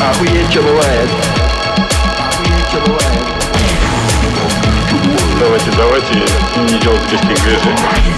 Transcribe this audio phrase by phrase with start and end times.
[0.00, 1.08] Охуеть, что бывает.
[2.18, 3.22] Охуеть, что бывает.
[5.38, 8.14] Давайте, давайте не делать резких движений.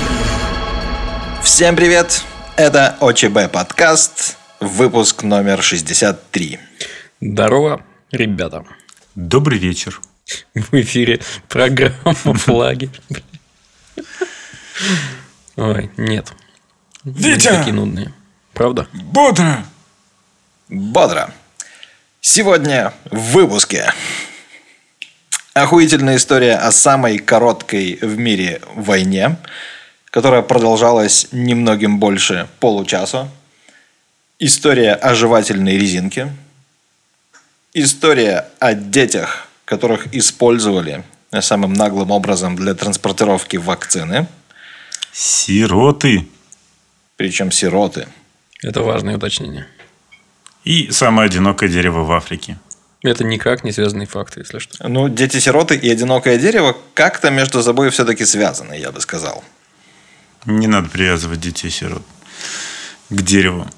[1.42, 2.24] Всем привет!
[2.56, 6.58] Это ОЧБ подкаст, выпуск номер 63.
[7.20, 8.64] Здорово, ребята.
[9.14, 10.00] Добрый вечер.
[10.54, 12.90] В эфире программа «Флаги».
[15.56, 16.32] Ой, нет.
[17.04, 17.48] Витя!
[17.48, 18.12] Такие нудные.
[18.52, 18.88] Правда?
[18.92, 19.64] Бодро!
[20.68, 21.32] Бодро.
[22.28, 23.92] Сегодня в выпуске.
[25.54, 29.36] Охуительная история о самой короткой в мире войне,
[30.10, 33.28] которая продолжалась немногим больше получаса.
[34.40, 36.32] История о жевательной резинке.
[37.72, 41.04] История о детях, которых использовали
[41.40, 44.26] самым наглым образом для транспортировки вакцины.
[45.12, 46.26] Сироты.
[47.14, 48.08] Причем сироты.
[48.64, 49.68] Это важное уточнение.
[50.66, 52.58] И самое одинокое дерево в Африке.
[53.04, 54.88] Это никак не связанные факты, если что.
[54.88, 59.44] Ну, дети-сироты и одинокое дерево как-то между собой все-таки связаны, я бы сказал.
[60.44, 62.02] Не надо привязывать детей-сирот
[63.10, 63.68] к дереву.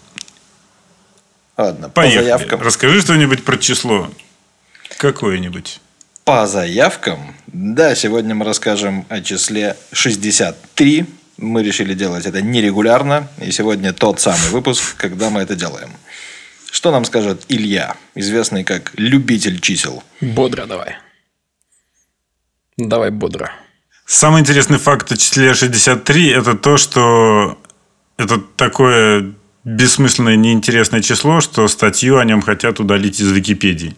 [1.58, 2.20] Ладно, Поехали.
[2.20, 2.62] по заявкам.
[2.62, 4.10] Расскажи что-нибудь про число.
[4.96, 5.80] Какое-нибудь.
[6.24, 11.04] По заявкам, да, сегодня мы расскажем о числе 63.
[11.36, 15.90] Мы решили делать это нерегулярно, и сегодня тот самый выпуск, когда мы это делаем.
[16.70, 20.02] Что нам скажет Илья, известный как любитель чисел?
[20.20, 20.96] Бодро давай.
[22.76, 23.50] Давай бодро.
[24.06, 27.58] Самый интересный факт о числе 63– это то, что
[28.16, 33.96] это такое бессмысленное, неинтересное число, что статью о нем хотят удалить из Википедии.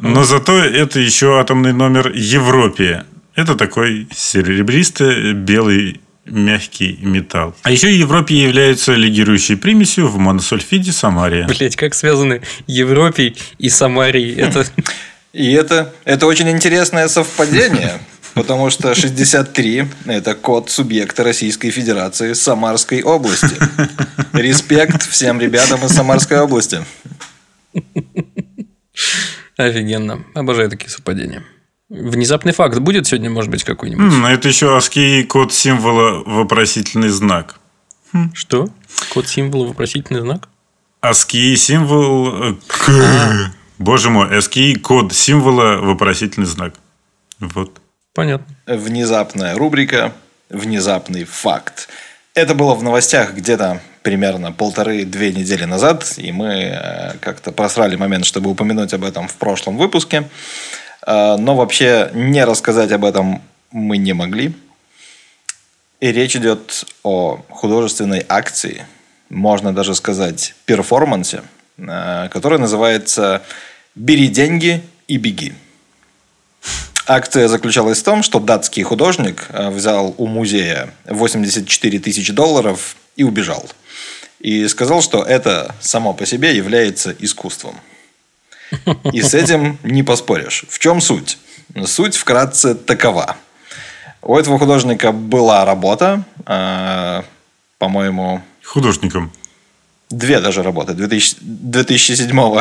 [0.00, 3.04] Но зато это еще атомный номер Европе.
[3.34, 7.54] Это такой серебристый белый мягкий металл.
[7.62, 11.46] А еще Европе является лигирующей примесью в моносульфиде самария.
[11.46, 14.34] Блять, как связаны Европей и Самарией?
[14.36, 14.64] Это
[15.32, 18.00] И это, это очень интересное совпадение,
[18.34, 23.56] потому что 63– это код субъекта Российской Федерации Самарской области.
[24.34, 26.84] Респект всем ребятам из Самарской области.
[29.56, 30.22] офигенно.
[30.34, 31.44] Обожаю такие совпадения.
[31.92, 34.02] Внезапный факт будет сегодня, может быть, какой-нибудь?
[34.12, 37.56] М, Это еще ASCII код символа вопросительный знак.
[38.32, 38.68] Что?
[39.12, 40.48] Код символа вопросительный знак?
[41.02, 42.52] ASCII символ...
[42.52, 46.74] э, к- Боже мой, ASCII код символа вопросительный знак.
[47.40, 47.78] Вот.
[48.14, 48.46] Понятно.
[48.66, 50.12] Внезапная рубрика
[50.48, 51.88] «Внезапный факт».
[52.34, 58.24] Это было в новостях где-то примерно полторы-две недели назад, и мы э, как-то просрали момент,
[58.24, 60.28] чтобы упомянуть об этом в прошлом выпуске.
[61.06, 64.52] Э, Но вообще не рассказать об этом мы не могли.
[66.00, 68.86] И речь идет о художественной акции,
[69.28, 71.42] можно даже сказать перформансе,
[71.78, 73.42] э, который называется
[73.94, 75.54] «Бери деньги и беги».
[77.06, 83.24] Акция заключалась в том, что датский художник э, взял у музея 84 тысячи долларов и
[83.24, 83.68] убежал.
[84.38, 87.76] И сказал, что это само по себе является искусством.
[89.12, 90.64] И с этим не поспоришь.
[90.68, 91.38] В чем суть?
[91.84, 93.36] Суть вкратце такова.
[94.22, 97.22] У этого художника была работа, э,
[97.78, 99.30] по-моему, Художником.
[100.10, 100.94] Две даже работы.
[100.94, 102.60] 2000 2007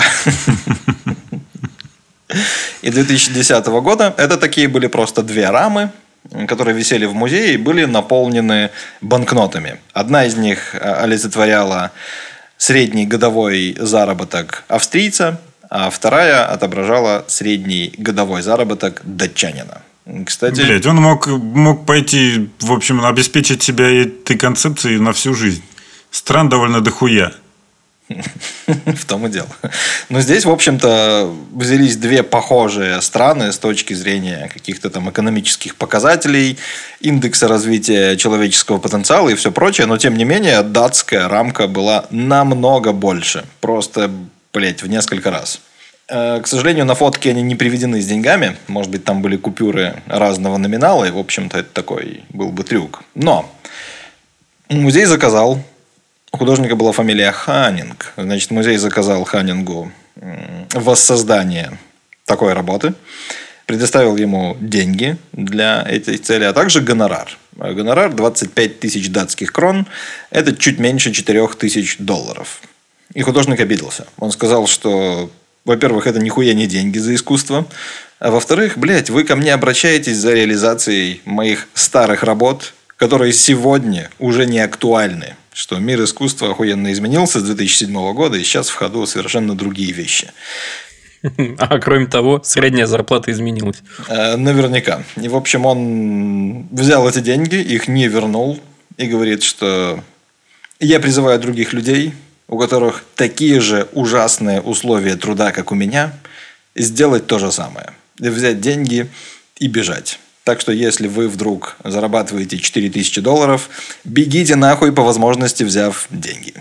[2.82, 4.14] и 2010 года.
[4.18, 5.92] Это такие были просто две рамы,
[6.48, 8.72] которые висели в музее и были наполнены
[9.02, 9.80] банкнотами.
[9.94, 11.92] Одна из них э, олицетворяла
[12.58, 15.40] средний годовой заработок австрийца,
[15.72, 19.82] а вторая отображала средний годовой заработок датчанина.
[20.26, 25.64] Кстати, Блять, он мог, мог пойти, в общем, обеспечить себя этой концепцией на всю жизнь.
[26.12, 27.32] Стран довольно дохуя.
[28.68, 29.48] В том и дело.
[30.10, 36.58] Но здесь, в общем-то, взялись две похожие страны с точки зрения каких-то там экономических показателей,
[37.00, 39.88] индекса развития человеческого потенциала и все прочее.
[39.88, 43.46] Но, тем не менее, датская рамка была намного больше.
[43.62, 44.12] Просто,
[44.54, 45.62] блядь, в несколько раз.
[46.08, 48.58] Э, К сожалению, на фотке они не приведены с деньгами.
[48.68, 51.06] Может быть, там были купюры разного номинала.
[51.06, 53.04] И, в общем-то, это такой был бы трюк.
[53.16, 53.50] Но
[54.70, 55.60] музей заказал
[56.34, 58.14] у художника была фамилия Ханинг.
[58.16, 59.92] Значит, музей заказал Ханингу
[60.74, 61.78] воссоздание
[62.26, 62.94] такой работы.
[63.66, 67.38] Предоставил ему деньги для этой цели, а также гонорар.
[67.56, 69.88] Гонорар 25 тысяч датских крон.
[70.30, 72.62] Это чуть меньше 4 тысяч долларов.
[73.14, 74.06] И художник обиделся.
[74.18, 75.30] Он сказал, что,
[75.66, 77.66] во-первых, это нихуя не деньги за искусство.
[78.20, 84.46] А во-вторых, блядь, вы ко мне обращаетесь за реализацией моих старых работ, которые сегодня уже
[84.46, 85.36] не актуальны.
[85.54, 90.32] что мир искусства охуенно изменился с 2007 года, и сейчас в ходу совершенно другие вещи.
[91.58, 93.78] А кроме того, средняя зарплата изменилась.
[94.08, 95.04] Э, Наверняка.
[95.22, 98.60] И, в общем, он взял эти деньги, их не вернул
[98.98, 100.04] и говорит, что
[100.80, 102.14] я призываю других людей,
[102.52, 106.14] у которых такие же ужасные условия труда, как у меня,
[106.76, 107.92] сделать то же самое.
[108.20, 109.10] Взять деньги
[109.58, 110.20] и бежать.
[110.44, 113.70] Так что, если вы вдруг зарабатываете 4000 долларов,
[114.04, 116.54] бегите нахуй по возможности, взяв деньги.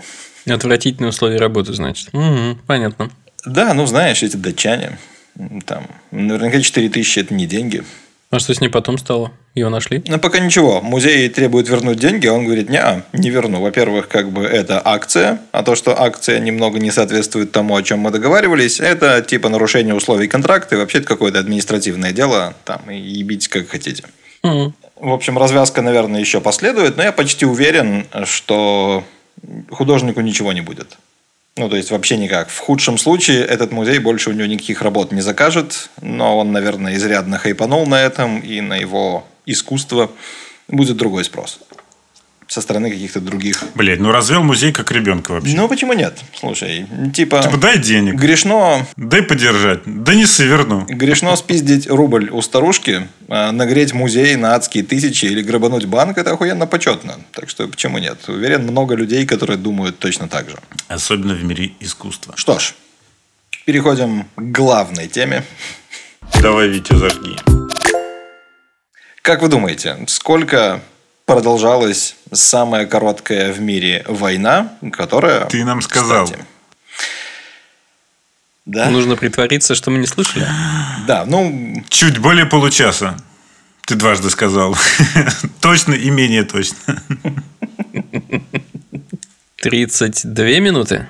[0.47, 2.13] Отвратительные условия работы, значит.
[2.13, 3.11] Мгм, понятно.
[3.45, 4.97] Да, ну знаешь, эти датчане,
[5.65, 7.83] там, наверняка 4000 это не деньги.
[8.31, 9.33] А что с ней потом стало?
[9.55, 10.01] Его нашли?
[10.07, 10.81] Но пока ничего.
[10.81, 12.81] Музей требует вернуть деньги, а он говорит, не,
[13.11, 13.61] не верну.
[13.61, 17.99] Во-первых, как бы это акция, а то, что акция немного не соответствует тому, о чем
[17.99, 22.97] мы договаривались, это типа нарушение условий контракта, и вообще это какое-то административное дело, там, и
[22.97, 24.05] ебите как хотите.
[24.43, 24.73] Мгм.
[24.95, 29.03] В общем, развязка, наверное, еще последует, но я почти уверен, что
[29.69, 30.97] художнику ничего не будет.
[31.57, 32.49] Ну, то есть, вообще никак.
[32.49, 36.95] В худшем случае этот музей больше у него никаких работ не закажет, но он, наверное,
[36.95, 40.09] изрядно хайпанул на этом, и на его искусство
[40.69, 41.59] будет другой спрос.
[42.51, 43.63] Со стороны каких-то других.
[43.75, 45.55] Блять, ну развел музей как ребенка вообще.
[45.55, 46.19] Ну, почему нет?
[46.37, 47.41] Слушай, типа...
[47.41, 49.83] Типа, дай денег, Грешно дай подержать.
[49.85, 50.85] Да не соверну.
[50.89, 56.33] Грешно спиздить рубль у старушки, а нагреть музей на адские тысячи или грабануть банк– это
[56.33, 57.21] охуенно почетно.
[57.31, 58.17] Так что почему нет?
[58.27, 60.57] Уверен, много людей, которые думают точно так же.
[60.89, 62.33] Особенно в мире искусства.
[62.35, 62.73] Что ж,
[63.63, 65.45] переходим к главной теме.
[66.41, 67.37] Давай, Витя, зажги.
[69.21, 70.81] Как вы думаете, сколько
[71.33, 75.45] продолжалась самая короткая в мире война, которая...
[75.45, 76.25] Ты нам сказал.
[76.25, 76.45] Кстати,
[78.65, 78.89] да?
[78.89, 80.45] Нужно притвориться, что мы не слышали.
[81.07, 83.17] Да, ну, Чуть более получаса.
[83.85, 84.77] Ты дважды сказал.
[85.61, 86.77] Точно и менее точно.
[89.57, 91.07] 32 минуты?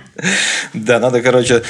[0.73, 1.63] Да, надо, короче,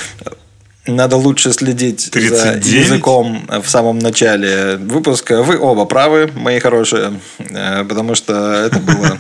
[0.88, 2.66] надо лучше следить за 39?
[2.66, 5.44] языком в самом начале выпуска.
[5.44, 9.18] Вы оба правы, мои хорошие, э, потому что это было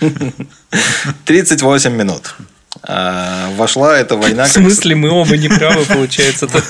[1.24, 2.34] 38 минут.
[2.82, 4.44] А, Вошла эта война...
[4.44, 6.46] В как- смысле, мы оба не правы, получается?
[6.46, 6.60] Ты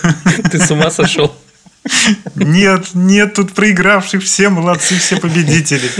[0.50, 1.36] ты с ума сошел?
[2.34, 4.22] Нет, нет тут проигравших.
[4.22, 5.90] Все молодцы, все победители.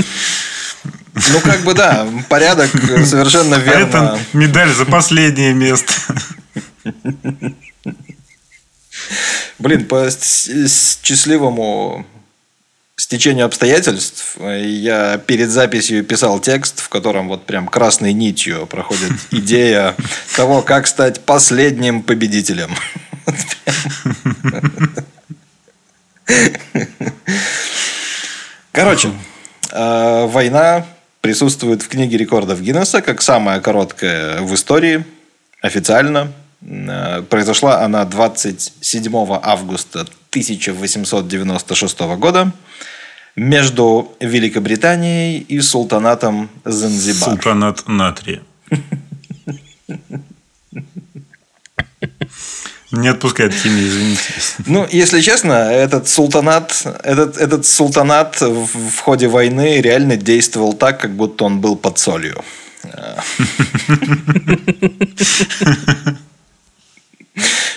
[1.33, 2.71] Ну, как бы да, порядок
[3.05, 3.81] совершенно А верно.
[3.87, 5.93] это медаль за последнее место.
[9.59, 12.05] Блин, по счастливому
[12.97, 19.13] стечению обстоятельств э, я перед записью писал текст, в котором вот прям красной нитью проходит
[19.31, 19.95] идея
[20.35, 22.75] того, как стать последним победителем.
[28.73, 29.13] Короче,
[29.73, 30.87] э, война
[31.21, 35.05] присутствует в книге рекордов Гиннесса как самая короткая в истории,
[35.61, 36.33] официально.
[36.63, 39.13] Э, Произошла она 27
[39.43, 40.01] августа
[40.31, 42.53] 1896 года
[43.35, 47.31] между Великобританией и султанатом Занзибар.
[47.31, 48.43] Султанат натрия.
[52.93, 54.23] Не отпускает химия, извините.
[54.67, 61.01] Ну, если честно, этот султанат, этот, этот султанат в, в ходе войны реально действовал так,
[61.01, 62.43] как будто он был под солью.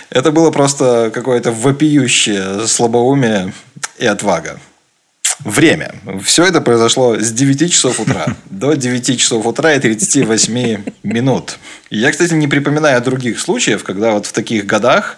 [0.09, 3.53] Это было просто какое-то вопиющее слабоумие
[3.97, 4.59] и отвага.
[5.39, 5.95] Время.
[6.23, 11.59] Все это произошло с 9 часов утра до 9 часов утра и 38 минут.
[11.89, 15.17] Я, кстати, не припоминаю других случаев, когда вот в таких годах,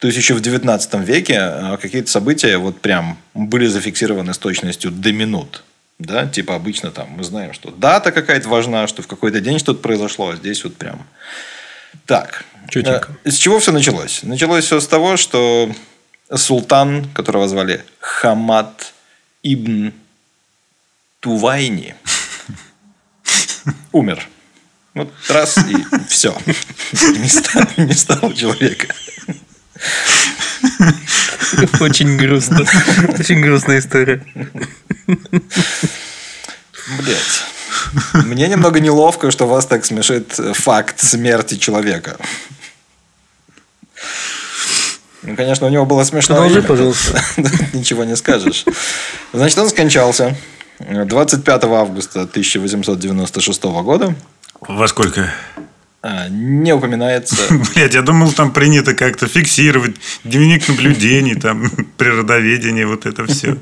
[0.00, 4.90] то есть еще в 19 веке, э, какие-то события вот прям были зафиксированы с точностью
[4.90, 5.62] до минут.
[6.00, 9.80] Да, типа обычно там мы знаем, что дата какая-то важна, что в какой-то день что-то
[9.80, 11.06] произошло, а здесь вот прям
[12.06, 12.44] так.
[12.68, 13.08] Чётенько.
[13.24, 14.22] Э, С чего все началось?
[14.22, 15.70] Началось все с того, что
[16.34, 18.94] султан, которого звали Хамад
[19.42, 19.92] ибн
[21.20, 21.94] Тувайни,
[23.92, 24.26] умер.
[24.94, 25.76] Вот раз и
[26.08, 26.36] все.
[26.92, 28.88] Не стало, не стало человека.
[31.80, 32.60] Очень грустно.
[33.18, 34.22] Очень грустная история.
[36.98, 38.24] Блять.
[38.26, 42.16] Мне немного неловко, что вас так смешит факт смерти человека.
[45.22, 46.68] Ну, конечно, у него было смешное Продолжи, имя.
[46.68, 47.22] пожалуйста.
[47.72, 48.64] Ничего не скажешь.
[49.32, 50.36] Значит, он скончался
[50.80, 54.14] 25 августа 1896 года.
[54.60, 55.32] Во сколько?
[56.02, 57.36] А, Не упоминается.
[57.74, 59.94] Блять, я думал, там принято как-то фиксировать
[60.24, 63.56] дневник наблюдений, там природоведение, вот это все.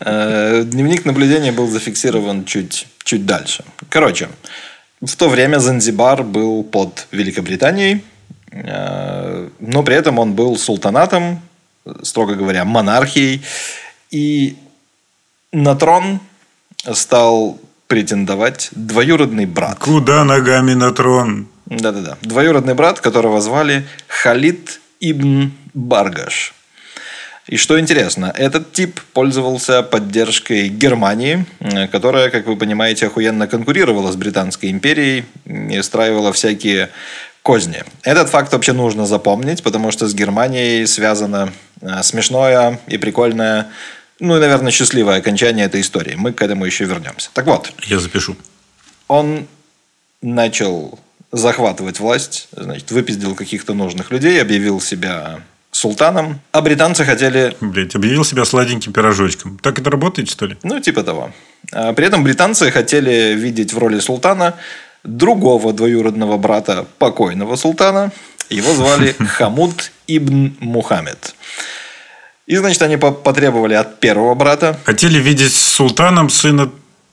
[0.00, 3.62] Э, Дневник наблюдения был зафиксирован чуть, чуть дальше.
[3.90, 4.28] Короче,
[5.02, 8.02] В то время Занзибар был под Великобританией,
[8.50, 11.42] э, но при этом он был султанатом,
[12.02, 13.42] строго говоря, монархией.
[14.10, 14.56] И
[15.52, 16.20] на трон
[16.94, 19.78] стал претендовать двоюродный брат.
[19.78, 21.48] Куда ногами на трон?
[21.66, 22.18] Да-да-да.
[22.22, 26.54] Двоюродный брат, которого звали Халид ибн Баргаш.
[27.46, 31.44] И что интересно, этот тип пользовался поддержкой Германии,
[31.92, 36.88] которая, как вы понимаете, охуенно конкурировала с Британской империей и устраивала всякие
[37.42, 37.84] козни.
[38.02, 43.66] Этот факт вообще нужно запомнить, потому что с Германией связано э, смешное и прикольное,
[44.20, 46.14] ну и, наверное, счастливое окончание этой истории.
[46.16, 47.30] Мы к этому еще вернемся.
[47.32, 48.36] Так вот, Я запишу.
[49.08, 49.46] он
[50.22, 50.98] начал
[51.32, 55.40] захватывать власть, значит, выпиздил каких-то нужных людей, объявил себя
[55.72, 59.58] султаном, а британцы хотели Блять, объявил себя сладеньким пирожочком.
[59.58, 60.56] Так это работает, что ли?
[60.62, 61.32] Ну, типа того.
[61.72, 64.54] А При этом британцы хотели видеть в роли султана
[65.02, 68.12] другого двоюродного брата покойного султана.
[68.50, 71.34] Его звали Хамуд ибн Мухаммед.
[72.46, 76.70] И, значит, они по- потребовали от первого брата Хотели видеть султаном сына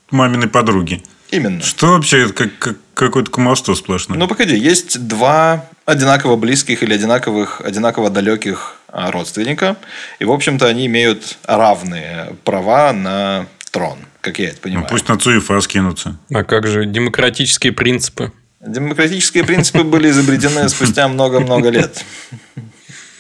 [0.09, 1.03] маминой подруги.
[1.29, 1.61] именно.
[1.61, 2.23] Что вообще?
[2.25, 4.17] Это Как, как- какое-то кумовство сплошное.
[4.17, 9.77] Ну, погоди, есть два одинаково близких или одинаковых, одинаково далеких а, родственника.
[10.19, 14.87] И, в общем-то, они имеют равные права на трон, как я это Ну, понимаю.
[14.89, 16.17] пусть на Цуефа скинутся.
[16.33, 18.33] А как же демократические принципы?
[18.59, 22.03] Демократические принципы были изобретены спустя много-много лет.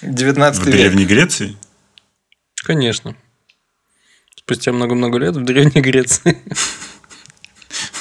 [0.01, 0.75] 19 В век.
[0.75, 1.55] Древней Греции?
[2.63, 3.15] Конечно.
[4.35, 6.37] Спустя много-много лет в Древней Греции.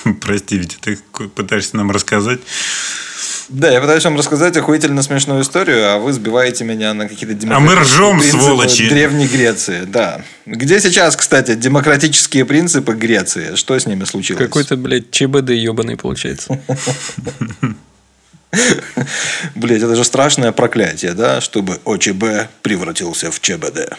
[0.20, 0.98] Прости, ведь ты
[1.28, 2.40] пытаешься нам рассказать.
[3.48, 7.74] Да, я пытаюсь вам рассказать охуительно смешную историю, а вы сбиваете меня на какие-то демократические
[7.74, 8.88] А мы ржем, принципы сволочи.
[8.88, 10.22] Древней Греции, да.
[10.46, 13.56] Где сейчас, кстати, демократические принципы Греции?
[13.56, 14.42] Что с ними случилось?
[14.42, 16.60] Какой-то, блядь, ЧБД ебаный получается.
[19.54, 21.40] Блять, это же страшное проклятие, да?
[21.40, 23.96] Чтобы ОЧБ превратился в ЧБД.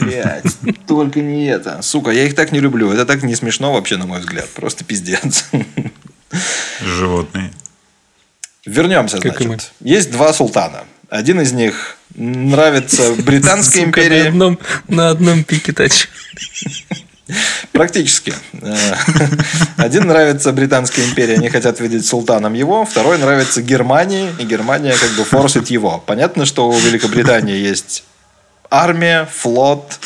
[0.00, 0.44] Блять,
[0.86, 1.80] только не это.
[1.82, 2.90] Сука, я их так не люблю.
[2.90, 4.48] Это так не смешно вообще, на мой взгляд.
[4.50, 5.46] Просто пиздец.
[6.82, 7.52] Животные.
[8.66, 9.72] Вернемся, Как значит.
[9.80, 10.84] Есть два султана.
[11.10, 14.28] Один из них нравится Британской на империи.
[14.28, 14.58] одном,
[14.88, 16.08] на одном пике тачки.
[17.72, 18.34] Практически.
[18.60, 18.94] Э,
[19.76, 22.84] Один нравится Британской империи, они хотят видеть султаном его.
[22.84, 26.02] Второй нравится Германии, и Германия как бы форсит его.
[26.06, 28.04] Понятно, что у Великобритании есть
[28.70, 29.98] армия, флот,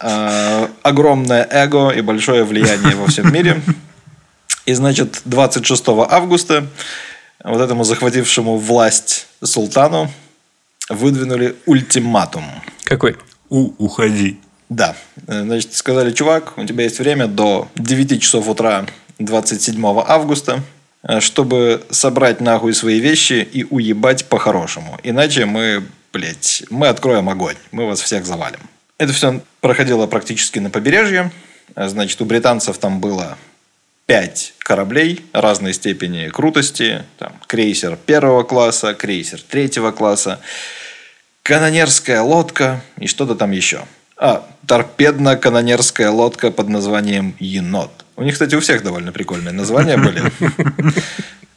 [0.00, 3.62] э, огромное эго и большое влияние во всем мире.
[4.66, 6.66] И, значит, 26 августа
[7.42, 10.10] вот этому захватившему власть султану
[10.90, 12.44] выдвинули ультиматум.
[12.84, 13.16] Какой?
[13.48, 14.38] У, уходи.
[14.70, 14.94] Да.
[15.26, 18.86] Э, Значит, сказали, чувак, у тебя есть время до 9 часов утра
[19.18, 20.62] 27 августа,
[21.02, 24.98] э, чтобы собрать нахуй свои вещи и уебать по-хорошему.
[25.02, 27.56] Иначе мы, блядь, мы откроем огонь.
[27.72, 28.60] Мы вас всех завалим.
[28.96, 31.32] Это все проходило практически на побережье.
[31.74, 33.36] Э, Значит, у британцев там было
[34.06, 37.02] пять кораблей разной степени крутости.
[37.18, 40.38] Там крейсер первого класса, крейсер третьего класса,
[41.42, 43.82] канонерская лодка и что-то там еще.
[44.22, 47.90] А, торпедно-канонерская лодка под названием «Енот».
[48.16, 50.22] У них, кстати, у всех довольно прикольные названия были.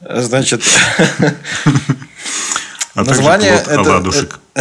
[0.00, 0.62] Значит,
[2.94, 4.40] А также Название плод это- оладушек.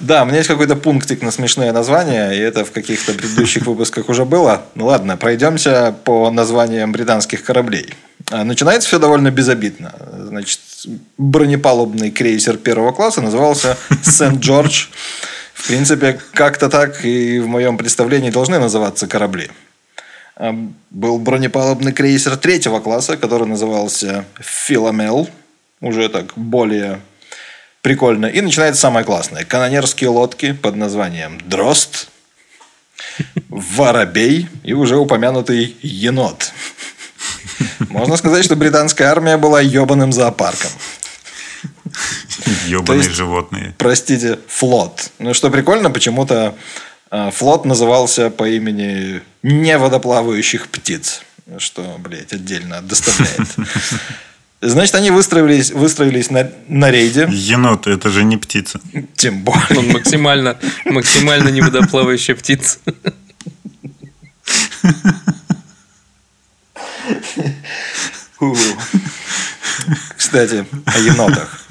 [0.00, 4.08] да, у меня есть какой-то пунктик на смешные названия, и это в каких-то предыдущих выпусках
[4.08, 4.62] уже было.
[4.74, 7.92] Ну ладно, пройдемся по названиям британских кораблей.
[8.30, 9.94] А, Начинается все довольно безобидно.
[10.26, 10.60] Значит,
[11.16, 14.86] бронепалубный крейсер первого класса назывался Сент-Джордж.
[15.54, 19.50] В принципе, как-то так и в моем представлении должны называться корабли.
[20.36, 20.54] А,
[20.90, 25.28] Был бронепалубный крейсер третьего класса, который назывался Филомел.
[25.80, 27.00] Уже так более
[27.82, 28.26] прикольно.
[28.26, 29.44] И начинается самое классное.
[29.44, 32.08] Канонерские лодки под названием Дрозд,
[33.48, 36.52] Воробей и уже упомянутый Енот.
[37.88, 40.70] Можно сказать, что британская армия была ебаным зоопарком.
[42.66, 43.74] Ебаные есть- животные.
[43.78, 45.10] Простите, флот.
[45.18, 46.54] Ну, что прикольно, почему-то
[47.10, 51.22] э, флот назывался по имени неводоплавающих птиц.
[51.58, 53.48] Что, блядь, отдельно доставляет.
[54.60, 57.28] Значит, они выстроились, выстроились на, на рейде.
[57.30, 58.80] Енот, это же не птица.
[59.16, 59.78] Тем более.
[59.78, 62.78] Он максимально, максимально неводоплавающая птица.
[70.16, 71.66] Кстати, о енотах.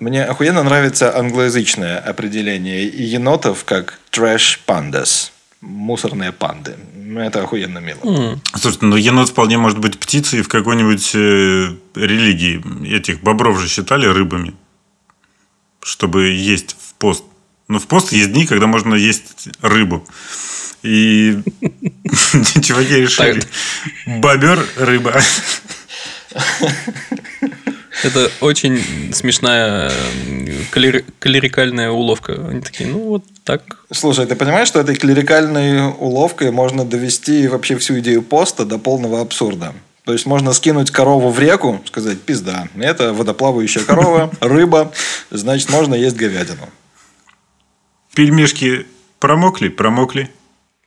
[0.00, 5.30] Мне охуенно нравится англоязычное определение енотов как trash pandas.
[5.60, 6.76] Мусорные панды.
[6.94, 8.00] Ну, Это охуенно мило.
[8.02, 8.42] М.
[8.54, 12.94] Слушайте, ну енот вполне может быть птицей в какой-нибудь э, религии.
[12.94, 14.54] Этих бобров же считали рыбами,
[15.82, 17.24] чтобы есть в пост.
[17.68, 20.06] Ну, в пост есть дни, когда можно есть рыбу.
[20.84, 21.38] И
[22.62, 23.42] чуваки решили.
[24.06, 25.20] Бобер– рыба.
[28.02, 29.90] Это очень смешная
[30.72, 32.34] клери- клерикальная уловка.
[32.48, 33.78] Они такие, ну вот так.
[33.90, 39.22] Слушай, ты понимаешь, что этой клерикальной уловкой можно довести вообще всю идею поста до полного
[39.22, 39.72] абсурда?
[40.04, 44.92] То есть можно скинуть корову в реку, сказать, пизда, это водоплавающая корова, рыба,
[45.30, 46.68] значит, можно есть говядину.
[48.14, 48.86] Пельмешки
[49.18, 49.68] промокли?
[49.68, 50.30] Промокли.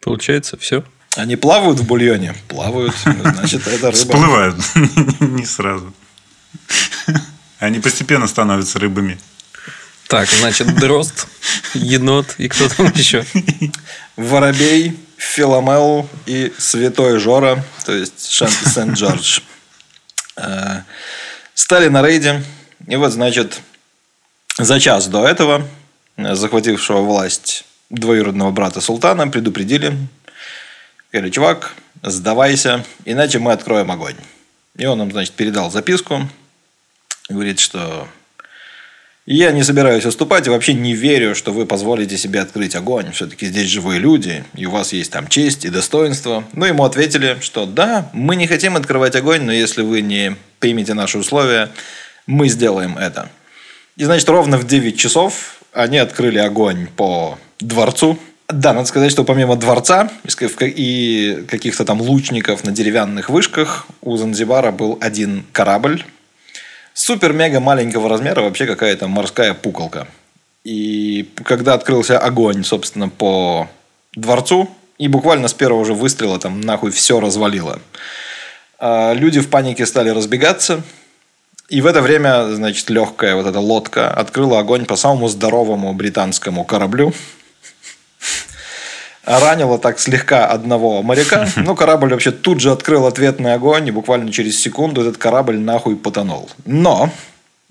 [0.01, 0.83] Получается, все.
[1.15, 2.35] Они плавают в бульоне?
[2.47, 3.91] Плавают, значит, это рыба.
[3.91, 4.55] Всплывают.
[5.19, 5.93] Не сразу.
[7.59, 9.17] Они постепенно становятся рыбами.
[10.07, 11.27] Так, значит, дрозд,
[11.73, 13.25] енот и кто там еще?
[14.15, 19.39] Воробей, Филомел и Святой Жора, то есть Шанти Сент-Джордж.
[20.37, 20.81] Э,
[21.55, 22.43] Стали на рейде.
[22.87, 23.59] И вот, значит,
[24.57, 25.67] за час до этого
[26.15, 29.93] э, захватившего власть двоюродного брата султана предупредили.
[31.11, 34.15] Говорили, чувак, сдавайся, иначе мы откроем огонь.
[34.75, 36.29] И он им, значит, передал записку.
[37.29, 38.07] Говорит, что
[39.25, 43.11] я не собираюсь уступать и вообще не верю, что вы позволите себе открыть огонь.
[43.11, 46.45] Все-таки здесь живые люди, и у вас есть там честь и достоинство.
[46.53, 50.93] Ну, ему ответили, что да, мы не хотим открывать огонь, но если вы не примете
[50.93, 51.69] наши условия,
[52.25, 53.29] мы сделаем это.
[53.97, 58.17] И, значит, ровно в 9 часов они открыли огонь по дворцу.
[58.47, 60.09] Да, надо сказать, что помимо дворца
[60.61, 66.05] и каких-то там лучников на деревянных вышках, у Занзибара был один корабль,
[66.93, 70.07] супер-мега маленького размера, вообще какая-то морская пуколка.
[70.63, 73.69] И когда открылся огонь, собственно, по
[74.15, 77.79] дворцу, и буквально с первого же выстрела там нахуй все развалило.
[78.79, 80.81] А Люди в панике стали разбегаться.
[81.69, 86.63] И в это время, значит, легкая вот эта лодка открыла огонь по самому здоровому британскому
[86.63, 87.13] кораблю.
[89.27, 91.49] Ранила так слегка одного моряка.
[91.57, 95.97] Ну, корабль вообще тут же открыл ответный огонь, и буквально через секунду этот корабль нахуй
[95.97, 96.49] потонул.
[96.65, 97.11] Но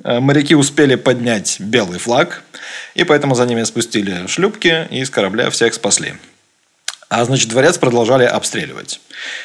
[0.04, 2.44] э, моряки успели поднять белый флаг,
[2.94, 6.16] и поэтому за ними спустили шлюпки, и из корабля всех спасли.
[7.08, 9.00] А значит, дворец продолжали обстреливать.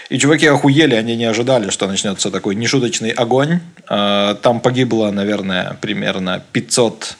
[0.09, 3.61] И чуваки охуели, они не ожидали, что начнется такой нешуточный огонь.
[3.87, 7.15] А, Там погибло, наверное, примерно 500,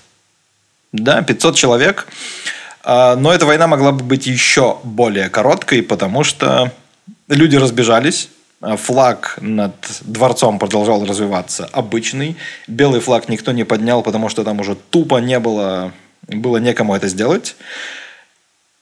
[0.92, 2.08] да, 500 человек.
[2.84, 6.72] А, Но эта война могла бы быть еще более короткой, потому что
[7.28, 8.30] люди разбежались,
[8.62, 12.38] а флаг над дворцом продолжал развиваться обычный.
[12.68, 15.92] Белый флаг никто не поднял, потому что там уже тупо не было,
[16.28, 17.56] было некому это сделать.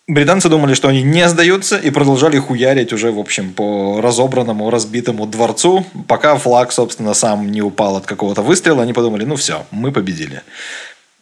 [0.08, 5.28] Британцы думали, что они не сдаются и продолжали хуярить уже, в общем, по разобранному, разбитому
[5.28, 8.82] дворцу, пока флаг, собственно, сам не упал от какого-то выстрела.
[8.82, 10.42] Они подумали, ну все, мы победили.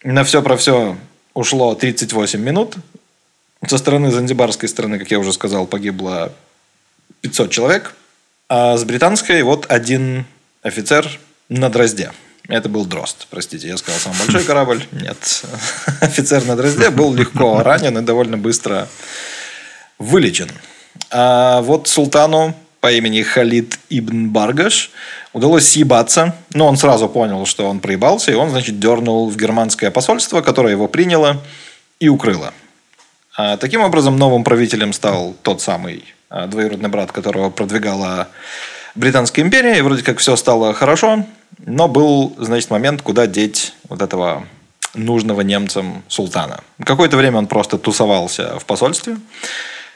[0.05, 0.95] На все про все
[1.37, 2.75] ушло 38 минут.
[3.67, 6.33] Со стороны занзибарской стороны, как я уже сказал, погибло
[7.21, 7.95] 500 человек.
[8.49, 10.25] А с британской вот один
[10.63, 12.11] офицер на дрозде.
[12.47, 14.83] Это был Дрозд, простите, я сказал самый большой корабль.
[14.91, 15.43] Нет,
[16.01, 18.87] офицер на Дрозде был легко ранен и довольно быстро
[19.99, 20.49] вылечен.
[21.11, 24.91] А вот султану по имени Халид ибн Баргаш
[25.33, 26.35] удалось съебаться.
[26.53, 30.71] Но он сразу понял, что он проебался, и он, значит, дернул в германское посольство, которое
[30.71, 31.41] его приняло
[31.99, 32.53] и укрыло.
[33.35, 38.29] А таким образом, новым правителем стал тот самый а, двоюродный брат, которого продвигала
[38.95, 41.23] Британская империя, и вроде как все стало хорошо,
[41.59, 44.47] но был, значит, момент, куда деть вот этого
[44.95, 46.61] нужного немцам султана.
[46.83, 49.17] Какое-то время он просто тусовался в посольстве.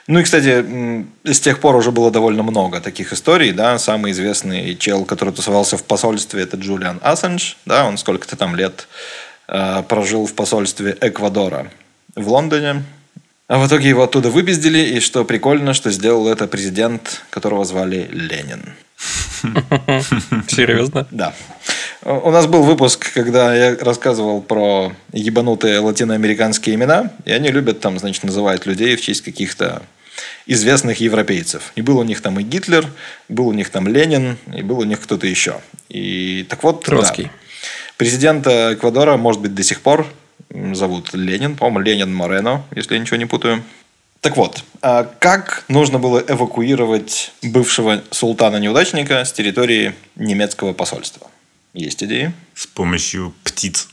[0.08, 3.78] Ну и, кстати, с тех пор уже было довольно много таких историй, да.
[3.78, 8.88] Самый известный чел, который тусовался в посольстве, это Джулиан Ассенж, да, он сколько-то там лет
[9.48, 11.72] э, прожил в посольстве Эквадора
[12.16, 12.84] в Лондоне.
[13.48, 18.08] А в итоге его оттуда выпиздили, и что прикольно, что сделал это президент, которого звали
[18.10, 18.74] Ленин.
[20.48, 21.06] Серьезно?
[21.12, 21.34] Да.
[22.04, 28.00] У нас был выпуск, когда я рассказывал про ебанутые латиноамериканские имена, и они любят там,
[28.00, 29.84] значит, называть людей в честь каких-то
[30.48, 31.72] известных европейцев.
[31.76, 32.88] И был у них там и Гитлер,
[33.30, 35.62] был у них там Ленин, и был у них кто-то еще.
[35.90, 36.86] И так вот, да.
[36.88, 37.30] Троцкий.
[37.98, 40.08] Президента Эквадора, может быть, до сих пор
[40.74, 43.64] зовут Ленин, по-моему, Ленин Морено, если я ничего не путаю.
[44.22, 51.31] Так вот, а как нужно было эвакуировать бывшего султана-неудачника с территории немецкого посольства?
[51.74, 52.34] Есть идеи?
[52.54, 53.88] С помощью птиц.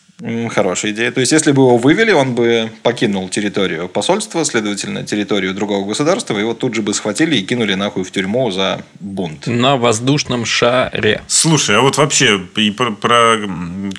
[0.51, 1.13] Хорошая идея.
[1.13, 6.37] То есть, если бы его вывели, он бы покинул территорию посольства, следовательно, территорию другого государства,
[6.37, 9.47] его тут же бы схватили и кинули нахуй в тюрьму за бунт.
[9.47, 11.23] На воздушном шаре.
[11.29, 13.39] Слушай, а вот вообще, и про, про-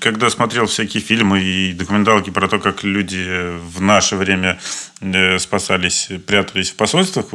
[0.02, 3.26] когда смотрел всякие фильмы и документалки про то, как люди
[3.74, 4.60] в наше время
[5.00, 7.28] э, спасались, прятались в посольствах,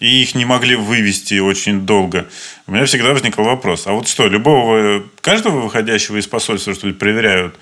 [0.00, 2.26] и их не могли вывести очень долго,
[2.66, 6.92] у меня всегда возникал вопрос, а вот что, любого, каждого выходящего из посольства, что ли,
[6.92, 7.54] проверяют,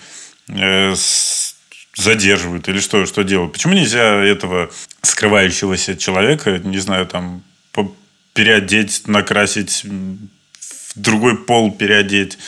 [1.97, 3.53] задерживают или что, что делают?
[3.53, 4.71] Почему нельзя этого
[5.03, 7.43] скрывающегося человека, не знаю, там,
[8.35, 12.39] переодеть, накрасить, в другой пол переодеть,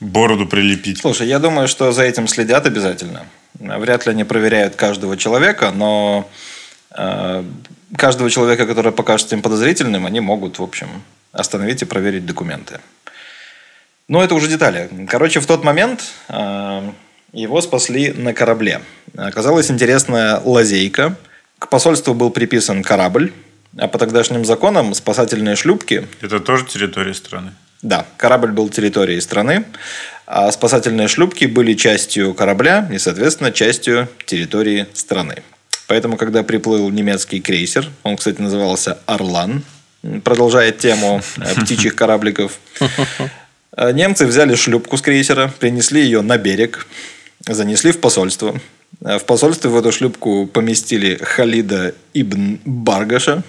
[0.00, 0.98] бороду прилепить?
[0.98, 3.26] Слушай, я думаю, что за этим следят обязательно.
[3.54, 6.28] Вряд ли они проверяют каждого человека, но
[6.90, 7.44] э,
[7.96, 10.88] каждого человека, который покажется им подозрительным, они могут, в общем,
[11.30, 12.80] остановить и проверить документы.
[14.08, 14.90] Но это уже детали.
[15.08, 16.90] Короче, в тот момент э,
[17.32, 18.82] его спасли на корабле.
[19.16, 21.16] Оказалась интересная лазейка.
[21.58, 23.32] К посольству был приписан корабль,
[23.78, 27.52] а по тогдашним законам спасательные шлюпки Это тоже территория страны.
[27.82, 29.64] да, корабль был территорией страны,
[30.26, 35.42] а спасательные шлюпки были частью корабля и, соответственно, частью территории страны.
[35.88, 39.62] Поэтому, когда приплыл немецкий крейсер, он, кстати, назывался «Орлан»,
[40.24, 42.58] продолжает тему э, птичьих корабликов,
[43.76, 46.86] э, немцы взяли шлюпку с крейсера, принесли ее на берег,
[47.46, 48.60] занесли в посольство.
[49.00, 53.42] Э, В посольстве в эту шлюпку поместили Халида ибн Баргаша,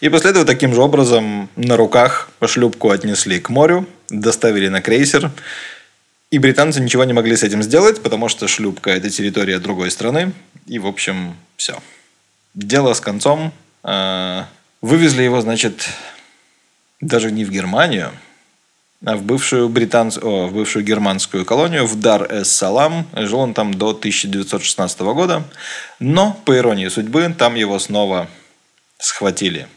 [0.00, 5.30] и после этого таким же образом на руках шлюпку отнесли к морю, доставили на крейсер.
[6.30, 10.32] И британцы ничего не могли с этим сделать, потому что шлюпка– это территория другой страны.
[10.66, 11.80] И, в общем, все.
[12.54, 13.52] Дело с концом.
[13.84, 14.44] Э,
[14.80, 15.88] Вывезли его, значит,
[17.00, 18.10] даже не в Германию,
[19.04, 20.18] в бывшую, британс...
[20.18, 23.06] О, в бывшую германскую колонию, в Дар-эс-Салам.
[23.14, 25.44] Жил он там до 1916 года.
[26.00, 28.28] Но, по иронии судьбы, там его снова
[28.98, 29.68] схватили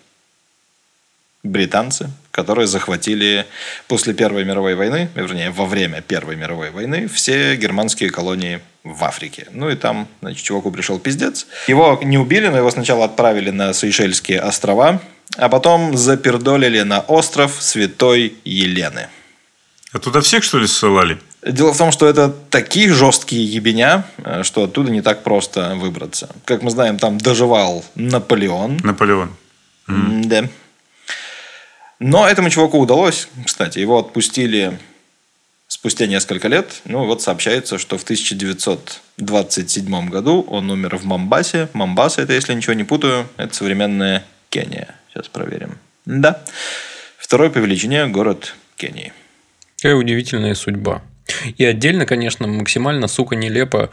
[1.43, 3.45] британцы, которые захватили
[3.87, 9.47] после Первой мировой войны, вернее, во время Первой мировой войны, все германские колонии в Африке.
[9.51, 11.47] Ну и там, значит, чуваку пришел пиздец.
[11.67, 15.01] Его не убили, но его сначала отправили на Сейшельские острова,
[15.37, 19.07] а потом запердолили на остров Святой Елены.
[19.97, 21.17] А туда всех, что ли, ссылали?
[21.41, 26.29] Дело в том, что это такие жесткие ебеня, э, что оттуда не так просто выбраться.
[26.45, 28.77] Как мы знаем, там доживал Наполеон.
[28.83, 29.31] Наполеон.
[29.87, 30.47] Да.
[31.99, 33.79] Но этому чуваку удалось, кстати.
[33.79, 34.77] Его отпустили
[35.67, 36.83] спустя несколько лет.
[36.85, 41.69] Ну, вот сообщается, что в 1927 году он умер в Мамбасе.
[41.73, 44.93] Мамбаса, это, если ничего не путаю, это современная Кения.
[45.11, 45.79] Сейчас проверим.
[46.05, 46.43] Да.
[47.17, 49.11] Второй по величине город Кении.
[49.77, 51.03] Какая удивительная судьба.
[51.57, 53.91] И отдельно, конечно, максимально, сука, нелепо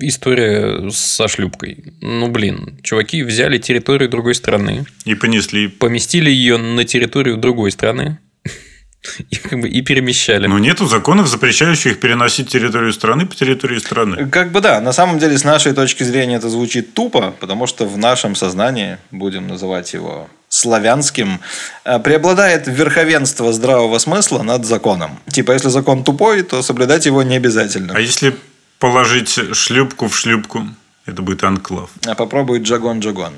[0.00, 1.94] история со шлюпкой.
[2.00, 5.68] Ну, блин, чуваки взяли территорию другой страны, И понесли.
[5.68, 8.18] поместили ее на территорию другой страны
[9.30, 10.46] и, как бы, и перемещали.
[10.46, 14.28] Но нету законов, запрещающих переносить территорию страны по территории страны.
[14.28, 17.86] Как бы да, на самом деле, с нашей точки зрения, это звучит тупо, потому что
[17.86, 21.40] в нашем сознании, будем называть его славянским,
[21.84, 25.18] э, преобладает верховенство здравого смысла над законом.
[25.28, 27.94] Типа, если закон тупой, то соблюдать его не обязательно.
[27.94, 28.34] А если
[28.78, 30.66] положить шлюпку в шлюпку,
[31.06, 31.90] это будет анклав.
[32.06, 33.32] А попробуй джагон-джагон.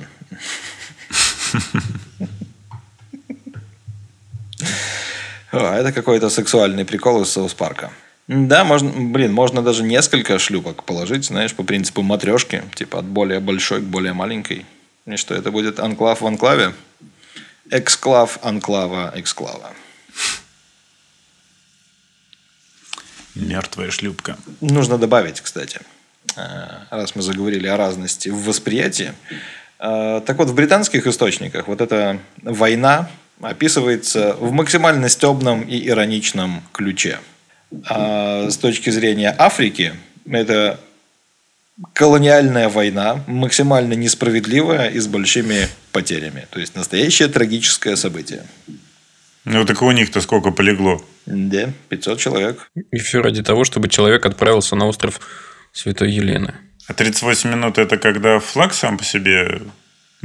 [5.52, 7.90] Это какой-то сексуальный прикол из Соус Парка.
[8.28, 13.40] Да, можно, блин, можно даже несколько шлюпок положить, знаешь, по принципу матрешки, типа от более
[13.40, 14.66] большой к более маленькой.
[15.08, 16.74] И что это будет анклав в анклаве?
[17.70, 19.72] Эксклав анклава эксклава.
[23.34, 24.36] Мертвая шлюпка.
[24.60, 25.80] Нужно добавить, кстати,
[26.36, 26.40] э,
[26.90, 29.14] раз мы заговорили о разности в восприятии.
[29.78, 33.08] Э, Так вот, в британских источниках вот эта война
[33.40, 37.20] описывается в максимально стебном и ироничном ключе.
[37.88, 39.94] А с точки зрения Африки,
[40.30, 40.80] это
[41.92, 46.46] колониальная война, максимально несправедливая и с большими потерями.
[46.50, 48.44] То есть настоящее трагическое событие.
[49.44, 51.00] Ну, так у них-то сколько полегло?
[51.26, 52.70] Да, 500 человек.
[52.90, 55.20] И все ради того, чтобы человек отправился на остров
[55.72, 56.54] Святой Елены.
[56.86, 59.60] А 38 минут это когда флаг сам по себе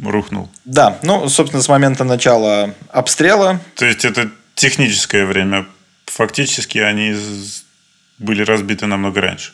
[0.02, 0.50] рухнул?
[0.66, 5.66] Да, ну, собственно, с момента начала обстрела То есть это техническое время.
[6.06, 7.16] Фактически они
[8.18, 9.54] были разбиты намного раньше.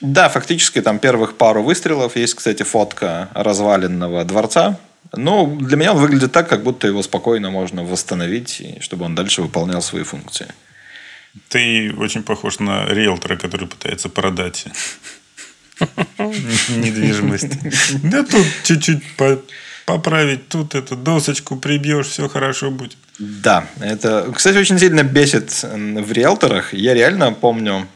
[0.00, 2.16] Да, фактически там первых пару выстрелов.
[2.16, 4.78] Есть, кстати, фотка разваленного дворца.
[5.12, 9.14] Ну, для меня он выглядит так, как будто его спокойно можно восстановить, и чтобы он
[9.14, 10.48] дальше выполнял свои функции.
[11.48, 14.66] Ты очень похож на риэлтора, который пытается продать
[16.18, 17.52] недвижимость.
[18.02, 19.42] Да тут чуть-чуть по-
[19.84, 22.96] поправить, тут эту досочку прибьешь, все хорошо будет.
[23.18, 26.74] Да, это, кстати, очень сильно бесит в риэлторах.
[26.74, 27.86] Я реально помню,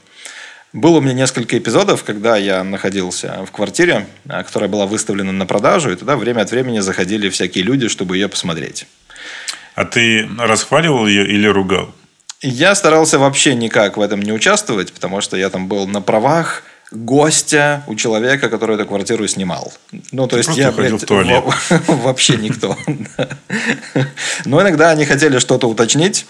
[0.72, 5.46] было у меня несколько эпизодов, когда я находился в квартире, а, которая была выставлена на
[5.46, 8.86] продажу, и туда время от времени заходили всякие люди, чтобы ее посмотреть.
[9.74, 11.92] А ты расхваливал ее или ругал?
[12.42, 16.62] Я старался вообще никак в этом не участвовать, потому что я там был на правах
[16.90, 19.72] гостя у человека, который эту квартиру снимал.
[20.12, 21.44] Ну, то есть просто я, блядь, в туалет.
[21.44, 22.76] во- вообще никто.
[24.44, 26.26] Но иногда они хотели что-то уточнить.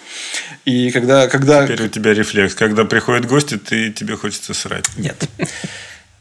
[0.64, 2.54] И когда, когда Теперь у тебя рефлекс.
[2.54, 4.84] Когда приходят гости, ты, тебе хочется срать.
[4.96, 5.28] Нет.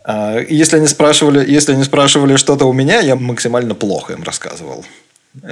[0.06, 4.86] А, Если они спрашивали, если они спрашивали что-то у меня, я максимально плохо им рассказывал.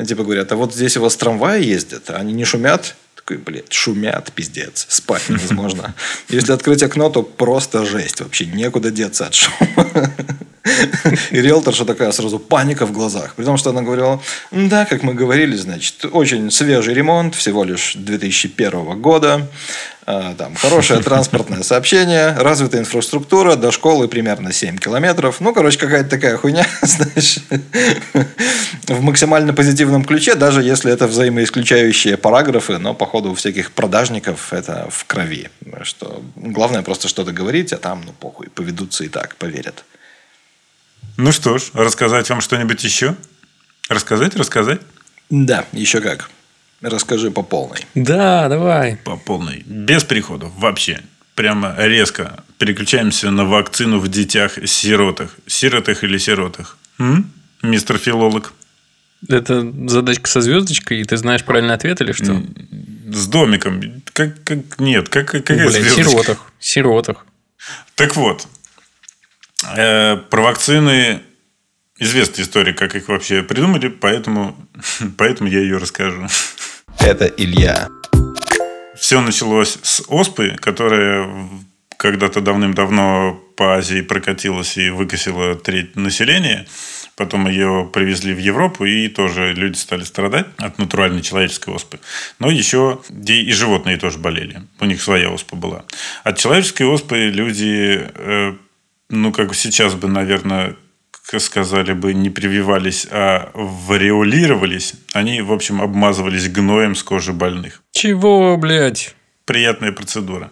[0.08, 2.96] Типа говорят, а вот здесь у вас трамваи ездят, а они не шумят?
[3.28, 5.94] Такой, блядь, шумят, пиздец, спать невозможно.
[6.30, 10.14] Если открыть окно, то просто жесть вообще, некуда деться от шума.
[11.32, 13.36] И риэлторша такая сразу паника в глазах.
[13.36, 17.94] При том, что она говорила, да, как мы говорили, значит, очень свежий ремонт, всего лишь
[17.96, 19.48] 2001 года.
[20.10, 25.42] А, Там хорошее транспортное сообщение, развитая инфраструктура, до школы примерно 7 километров.
[25.42, 27.40] Ну, короче, какая-то такая хуйня, знаешь,
[28.88, 34.88] в максимально позитивном ключе, даже если это взаимоисключающие параграфы, но, походу, у всяких продажников это
[34.90, 35.50] в крови.
[35.84, 39.84] Что главное просто что-то говорить, а там, ну, похуй, поведутся и так, поверят.
[41.18, 43.16] Ну что ж, рассказать вам что-нибудь еще?
[43.90, 44.82] Рассказать, рассказать?
[45.30, 46.30] Да, еще как.
[46.82, 47.86] Расскажи по полной.
[47.96, 48.98] Да, давай.
[49.04, 49.64] По полной.
[49.66, 51.02] Без переходов вообще.
[51.36, 55.36] Прямо резко переключаемся на вакцину в детях-сиротах.
[55.48, 56.78] Сиротах или сиротах?
[57.00, 57.32] М?
[57.64, 58.54] Мистер филолог.
[59.28, 62.44] Это задачка со звездочкой, и ты знаешь правильный ответ или что?
[63.12, 63.82] С домиком.
[64.14, 66.10] Как, как, нет, как, как- какая Блядь, звездочка?
[66.12, 66.52] сиротах.
[66.60, 67.26] Сиротах.
[67.96, 68.48] Так вот,
[69.64, 71.22] э, про вакцины
[72.00, 74.56] известная история, как их вообще придумали, поэтому,
[75.18, 76.28] поэтому я ее расскажу.
[77.00, 77.90] Это Илья.
[78.96, 81.30] Все началось с оспы, которая
[81.98, 86.68] когда-то давным-давно по Азии прокатилась и выкосила треть населения.
[87.16, 92.00] Потом ее привезли в Европу, и тоже люди стали страдать от натуральной человеческой оспы.
[92.38, 94.62] Но еще и и животные тоже болели.
[94.80, 95.86] У них своя оспа была.
[96.24, 98.54] От человеческой оспы люди, э,
[99.10, 100.76] ну, как сейчас бы, наверное,
[101.38, 104.94] сказали бы, не прививались, а вариолировались.
[105.14, 107.84] Они, в общем, обмазывались гноем с кожи больных.
[107.92, 109.16] Чего, блядь?
[109.46, 110.52] Приятная процедура.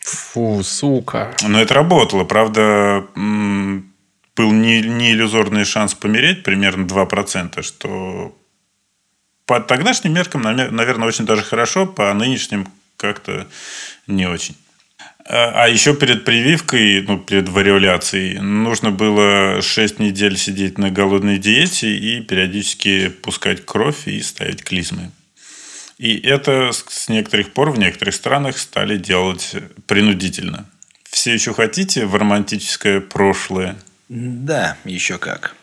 [0.00, 1.34] Фу, сука.
[1.46, 2.24] Но это работало.
[2.24, 8.34] Правда, был не, не иллюзорный шанс помереть, примерно 2%, что
[9.44, 13.46] по тогдашним меркам, наверное, очень даже хорошо, по нынешним как-то
[14.06, 14.54] не очень.
[15.30, 21.36] А а еще перед прививкой, ну, перед вариоляцией, нужно было 6 недель сидеть на голодной
[21.36, 25.10] диете и периодически пускать кровь и ставить клизмы.
[25.98, 29.54] И это с с некоторых пор в некоторых странах стали делать
[29.86, 30.66] принудительно.
[31.04, 33.76] Все еще хотите в романтическое прошлое?
[34.08, 35.54] Да, еще как.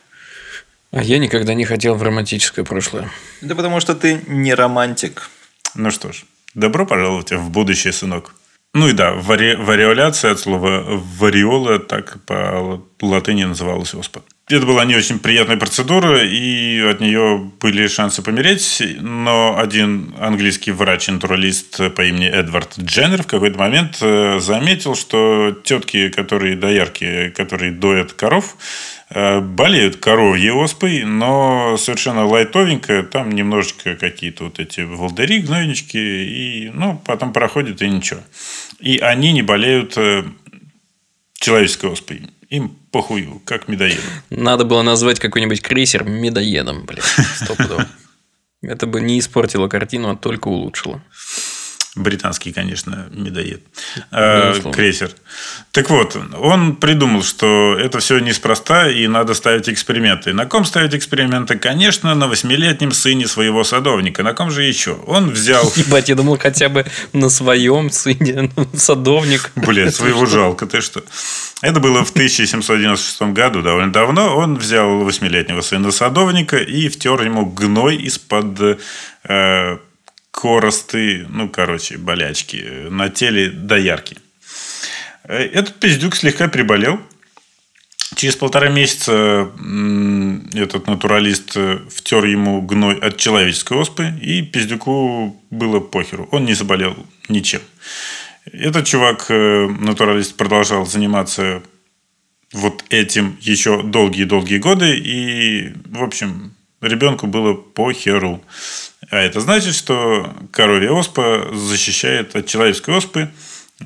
[0.92, 3.10] А я никогда не хотел в романтическое прошлое.
[3.42, 5.30] Да потому что ты не романтик.
[5.74, 6.24] Ну что ж,
[6.54, 8.36] добро пожаловать в будущее, сынок.
[8.76, 9.56] Ну и да, вари...
[9.56, 10.84] вариоляция от слова
[11.20, 14.22] вариола, так по латыни называлась оспа.
[14.50, 20.72] Это была не очень приятная процедура, и от нее были шансы помереть, но один английский
[20.72, 27.72] врач-натуралист по имени Эдвард Дженнер в какой-то момент э, заметил, что тетки, которые доярки, которые
[27.72, 28.58] доят коров,
[29.10, 37.02] болеют коровьей оспой, но совершенно лайтовенько, там немножечко какие-то вот эти волдыри, гнойнички, и ну,
[37.06, 38.22] потом проходит и ничего.
[38.80, 40.24] И они не болеют э,
[41.36, 42.24] человеческой оспой.
[42.50, 44.02] Им похую, как медоеду.
[44.30, 47.04] Надо было назвать какой-нибудь крейсер медоедом, блядь,
[47.36, 47.88] стопудово.
[48.62, 51.02] Это бы не испортило картину, а только улучшило.
[51.96, 53.62] Британский, конечно, медоед.
[54.12, 54.76] Э, Безусловно.
[54.76, 55.12] крейсер.
[55.72, 60.34] Так вот, он придумал, что это все неспроста и надо ставить эксперименты.
[60.34, 61.58] На ком ставить эксперименты?
[61.58, 64.24] Конечно, на восьмилетнем сыне своего садовника.
[64.24, 64.92] На ком же еще?
[65.08, 65.72] Он взял...
[65.78, 69.52] Ебать, я думал хотя бы на своем сыне, садовник.
[69.56, 71.02] Блин, своего жалко, ты что?
[71.62, 74.36] Это было в 1796 году, довольно давно.
[74.36, 78.78] Он взял восьмилетнего сына садовника и втер ему гной из-под
[79.24, 79.78] э,
[80.36, 84.18] коросты, ну, короче, болячки на теле доярки.
[85.24, 87.00] Э, Этот пиздюк слегка приболел.
[88.16, 89.52] Через полтора месяца
[90.54, 96.28] этот натуралист э, втер ему гной от человеческой оспы, и пиздюку было похеру.
[96.32, 96.96] Он не заболел
[97.30, 97.62] ничем.
[98.46, 101.64] Этот чувак, э, натуралист, продолжал заниматься
[102.52, 104.98] вот этим еще долгие-долгие годы.
[104.98, 108.44] И, в общем, ребенку было похеру.
[109.10, 113.32] А это значит, что коровья оспа защищает от человеческой оспы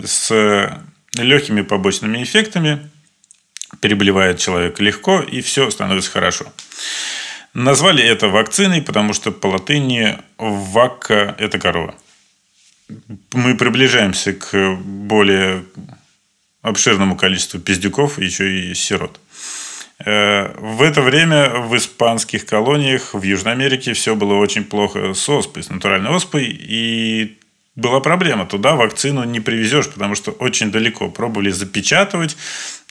[0.03, 0.32] с
[1.17, 2.89] легкими побочными эффектами.
[3.82, 6.51] Переболевает человек легко, и все становится хорошо.
[7.53, 11.95] Назвали это вакциной, потому что по латыни вакка– это корова.
[13.34, 15.63] Мы приближаемся к более
[16.62, 19.19] обширному количеству пиздюков, еще и сирот.
[20.05, 25.27] Э, в это время в испанских колониях в Южной Америке все было очень плохо с
[25.27, 26.45] оспой, с натуральной оспой.
[26.45, 27.38] И
[27.79, 28.45] была проблема.
[28.45, 31.09] Туда вакцину не привезешь, потому что очень далеко.
[31.09, 32.37] Пробовали запечатывать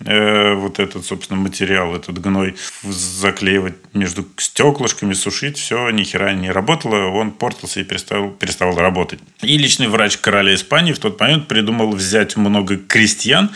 [0.04, 5.58] э, вот этот, собственно, материал, этот гной, заклеивать между стеклышками, сушить.
[5.58, 7.08] Все ни хера не работало.
[7.08, 9.20] Он портился и перестал, переставал работать.
[9.42, 13.50] И личный врач короля Испании в тот момент придумал взять много крестьян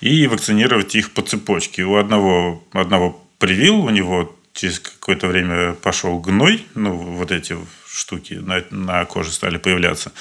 [0.00, 1.84] и вакцинировать их по цепочке.
[1.84, 7.56] У одного, одного привил, у него через какое-то время пошел гной, ну, вот эти
[7.94, 10.12] штуки на, на коже стали появляться.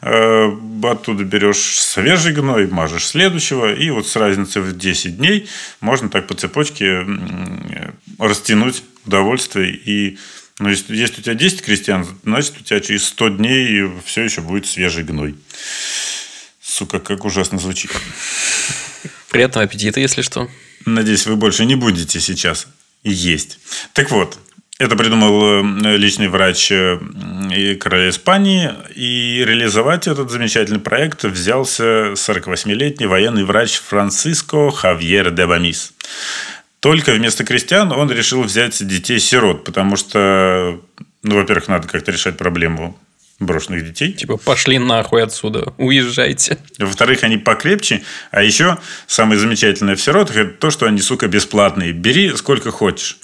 [0.00, 0.50] Э,
[0.84, 5.48] оттуда берешь свежий гной, мажешь следующего, и вот с разницей в 10 дней
[5.80, 7.06] можно так по цепочке
[8.18, 9.74] растянуть удовольствие.
[9.74, 10.18] И
[10.58, 14.40] ну, если, если у тебя 10 крестьян, значит, у тебя через 100 дней все еще
[14.40, 15.34] будет свежий гной.
[16.60, 17.90] Сука, как ужасно звучит.
[19.30, 20.48] Приятного аппетита, если что.
[20.86, 22.66] Надеюсь, вы больше не будете сейчас
[23.10, 23.58] есть.
[23.92, 24.38] Так вот,
[24.78, 26.98] это придумал э, личный врач э,
[27.80, 28.70] короля Испании.
[28.94, 35.92] И реализовать этот замечательный проект взялся 48-летний военный врач Франциско Хавьер де Бамис.
[36.80, 40.80] Только вместо крестьян он решил взять детей-сирот, потому что,
[41.24, 42.96] ну, во-первых, надо как-то решать проблему
[43.38, 44.12] брошенных детей.
[44.12, 46.58] Типа, пошли нахуй отсюда, уезжайте.
[46.78, 48.02] Во-вторых, они покрепче.
[48.30, 51.92] А еще самое замечательное в сиротах– это то, что они, сука, бесплатные.
[51.92, 53.18] Бери сколько хочешь.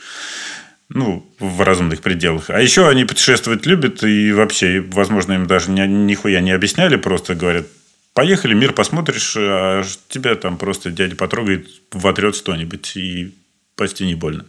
[0.89, 2.51] Ну, в разумных пределах.
[2.51, 7.35] А еще они путешествовать любят, и вообще, возможно, им даже ни, нихуя не объясняли, просто
[7.35, 7.67] говорят,
[8.13, 13.35] поехали, мир посмотришь, а тебя там просто дядя потрогает, вотрет что-нибудь, и
[13.77, 14.45] почти не больно.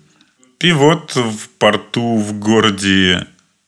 [0.59, 3.27] И вот в порту в городе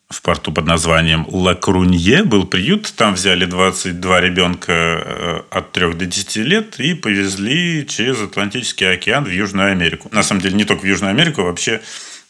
[0.10, 2.94] в порту под названием Ла Крунье был приют.
[2.96, 9.26] Там взяли 22 ребенка э, от 3 до 10 лет и повезли через Атлантический океан
[9.26, 10.08] в Южную Америку.
[10.12, 11.82] На самом деле, не только в Южную Америку, а вообще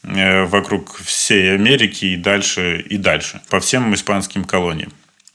[0.04, 4.92] Э, вокруг всей Америки и дальше, и дальше, по всем испанским колониям.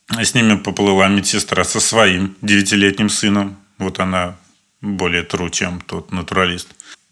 [0.10, 3.58] С ними поплыла медсестра со своим девятилетним сыном.
[3.78, 4.36] Вот она
[4.82, 6.70] более тру, чем тот натуралист.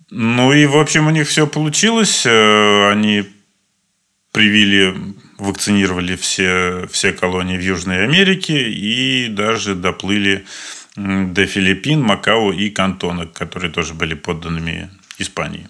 [0.10, 2.26] Ну и, в общем, у них все получилось.
[2.26, 3.26] Э, они
[4.32, 4.96] привили,
[5.42, 10.46] вакцинировали все, все колонии в Южной Америке и даже доплыли
[10.96, 15.68] до Филиппин, Макао и Кантона, которые тоже были подданными Испании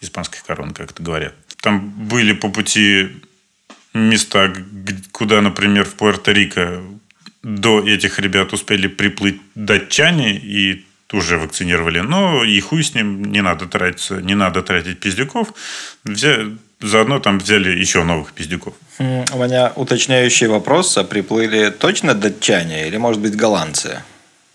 [0.00, 1.34] испанских корон, как это говорят.
[1.60, 3.10] Там были по пути
[3.94, 4.52] места,
[5.12, 6.82] куда, например, в Пуэрто-Рико
[7.44, 12.00] до этих ребят успели приплыть датчане и уже вакцинировали.
[12.00, 15.52] Но и хуй с ним, не надо тратиться, не надо тратить пиздюков.
[16.82, 18.74] Заодно там взяли еще новых пиздюков.
[18.98, 20.98] У меня уточняющий вопрос.
[20.98, 24.02] А приплыли точно датчане или, может быть, голландцы?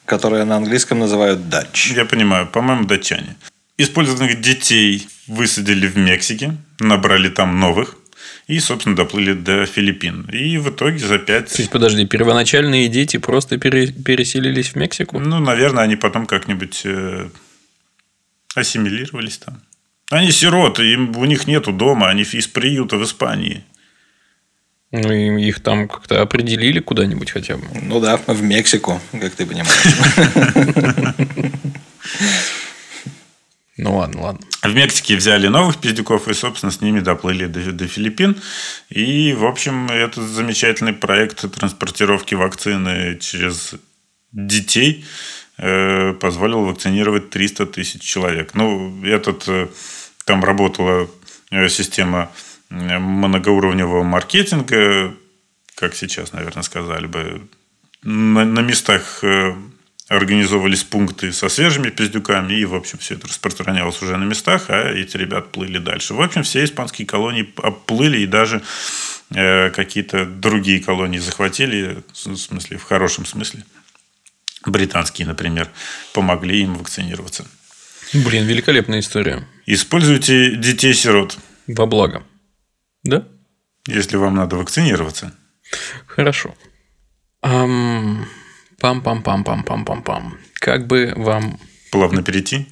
[0.05, 1.95] Которые на английском называют Dutch.
[1.95, 3.35] Я понимаю, по-моему, датчане.
[3.77, 7.95] Использованных детей высадили в Мексике, набрали там новых
[8.47, 10.29] и, собственно, доплыли до Филиппин.
[10.31, 11.51] И в итоге за пять...
[11.53, 13.87] То есть, подожди, первоначальные дети просто пере...
[13.87, 15.19] переселились в Мексику?
[15.19, 17.29] Ну, наверное, они потом как-нибудь э,
[18.55, 19.61] ассимилировались там.
[20.09, 23.63] Они сироты, им, у них нету дома, они из приюта в Испании.
[24.91, 27.63] Ну, и их там как-то определили куда-нибудь хотя бы.
[27.81, 29.71] Ну да, в Мексику, как ты понимаешь.
[33.79, 34.47] Ну ладно, ладно.
[34.63, 38.35] В Мексике взяли новых пиздюков и, собственно, с ними доплыли до, до Филиппин.
[38.89, 43.75] И, в общем, это замечательный проект транспортировки вакцины через
[44.31, 45.05] детей
[45.59, 48.55] э, позволил вакцинировать 300 тысяч человек.
[48.55, 49.67] Ну, этот, э,
[50.27, 51.09] там работала
[51.51, 52.29] э, система
[52.69, 55.15] многоуровневого маркетинга,
[55.75, 57.47] как сейчас, наверное, сказали бы,
[58.03, 59.55] на, на местах э,
[60.09, 64.91] организовывались пункты со свежими пиздюками, и, в общем, все это распространялось уже на местах, а
[64.91, 66.13] эти ребят плыли дальше.
[66.13, 68.61] В общем, все испанские колонии оплыли, и даже
[69.33, 73.63] э, какие-то другие колонии захватили, в смысле, в хорошем смысле.
[74.65, 75.69] Британские, например,
[76.11, 77.47] помогли им вакцинироваться.
[78.11, 79.47] Блин, великолепная история.
[79.67, 81.37] Используйте детей-сирот.
[81.67, 82.23] Во благо.
[83.03, 83.27] Да?
[83.85, 85.33] Если вам надо вакцинироваться.
[86.07, 86.55] Хорошо.
[87.43, 90.33] Пам-пам-пам-пам-пам-пам-пам.
[90.53, 91.59] Как бы вам
[91.91, 92.67] Плавно перейти.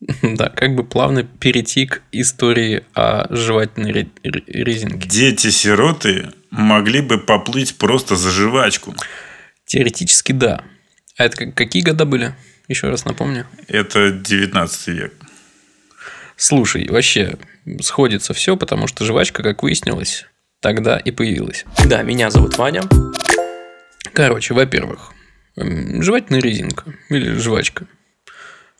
[0.22, 5.06] Да, как бы плавно перейти к истории о жевательной ре- ре- резинке.
[5.08, 8.94] Дети-сироты могли бы поплыть просто за жвачку.
[9.66, 10.64] Теоретически да.
[11.18, 12.34] А это как- какие года были?
[12.66, 13.46] Еще раз напомню.
[13.68, 15.12] Это 19 век.
[16.40, 17.36] Слушай, вообще
[17.82, 20.24] сходится все, потому что жвачка, как выяснилось,
[20.60, 21.66] тогда и появилась.
[21.84, 22.80] Да, меня зовут Ваня.
[24.14, 25.12] Короче, во-первых,
[25.54, 27.86] жевательная резинка или жвачка.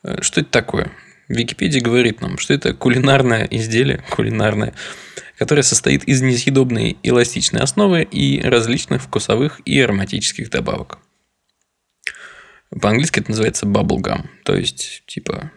[0.03, 0.91] Э, Что это такое?
[1.29, 4.73] Википедия говорит нам, что это кулинарное изделие, кулинарное,
[5.37, 10.99] которое состоит из несъедобной эластичной основы и различных вкусовых и ароматических добавок.
[12.81, 15.53] По-английски это называется bubblegum, то есть типа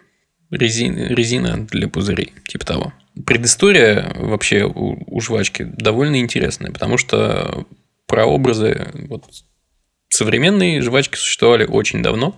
[0.53, 2.93] резина, резина для пузырей, типа того.
[3.25, 7.65] Предыстория вообще у, у жвачки довольно интересная, потому что
[8.07, 9.25] прообразы вот,
[10.09, 12.35] современные жвачки существовали очень давно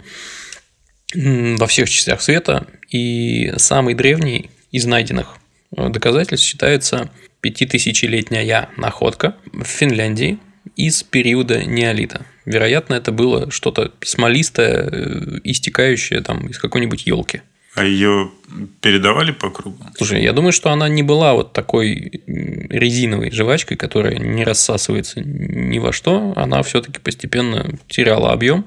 [1.13, 5.37] во всех частях света, и самый древний из найденных
[5.75, 7.09] э, доказательств считается
[7.41, 10.39] пятитысячелетняя находка в Финляндии
[10.75, 12.25] из периода неолита.
[12.45, 17.41] Вероятно, это было что-то смолистое, э, истекающее там из какой-нибудь елки.
[17.75, 18.31] А ее
[18.79, 19.77] передавали по кругу?
[19.97, 25.77] Слушай, я думаю, что она не была вот такой резиновой жвачкой, которая не рассасывается ни
[25.79, 26.33] во что.
[26.37, 28.65] Она все-таки постепенно теряла объем.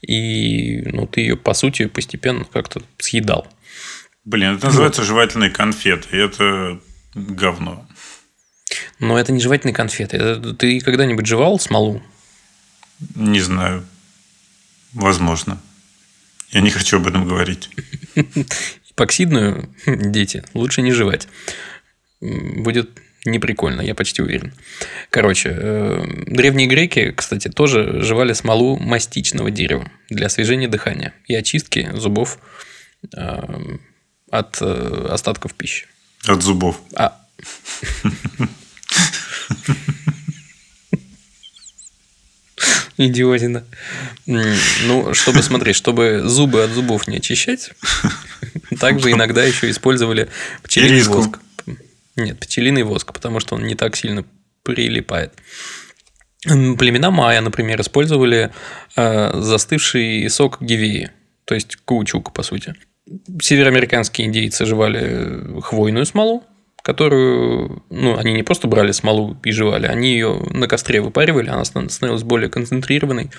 [0.00, 3.46] И ну, ты ее, по сути, постепенно как-то съедал.
[4.24, 6.16] Блин, это называется жевательные конфеты.
[6.16, 6.80] Это
[7.14, 7.86] говно.
[8.98, 10.16] Но это не жевательные конфеты.
[10.16, 12.02] Это ты когда-нибудь жевал смолу?
[13.14, 13.84] Не знаю.
[14.92, 15.60] Возможно.
[16.52, 17.70] Я не хочу об этом говорить.
[18.90, 21.26] Эпоксидную, дети, лучше не жевать.
[22.20, 22.90] Будет
[23.24, 24.52] неприкольно, я почти уверен.
[25.10, 31.90] Короче, э, древние греки, кстати, тоже жевали смолу мастичного дерева для освежения дыхания и очистки
[31.94, 32.38] зубов
[33.16, 33.42] э,
[34.30, 35.86] от э, остатков пищи.
[36.26, 36.80] От зубов.
[36.94, 37.18] А.
[42.96, 43.64] Идиотина.
[44.26, 47.72] Ну, чтобы смотреть, чтобы зубы от зубов не очищать,
[48.80, 50.28] также иногда еще использовали
[50.62, 51.38] пчелиный воск.
[52.16, 54.24] Нет, пчелиный воск, потому что он не так сильно
[54.62, 55.32] прилипает.
[56.44, 58.50] Племена майя, например, использовали
[58.96, 61.10] э, застывший сок гивеи,
[61.44, 62.74] то есть каучук, по сути.
[63.40, 66.44] Североамериканские индейцы жевали хвойную смолу,
[66.82, 71.64] которую, ну, они не просто брали смолу и жевали, они ее на костре выпаривали, она
[71.64, 73.30] ста- становилась более концентрированной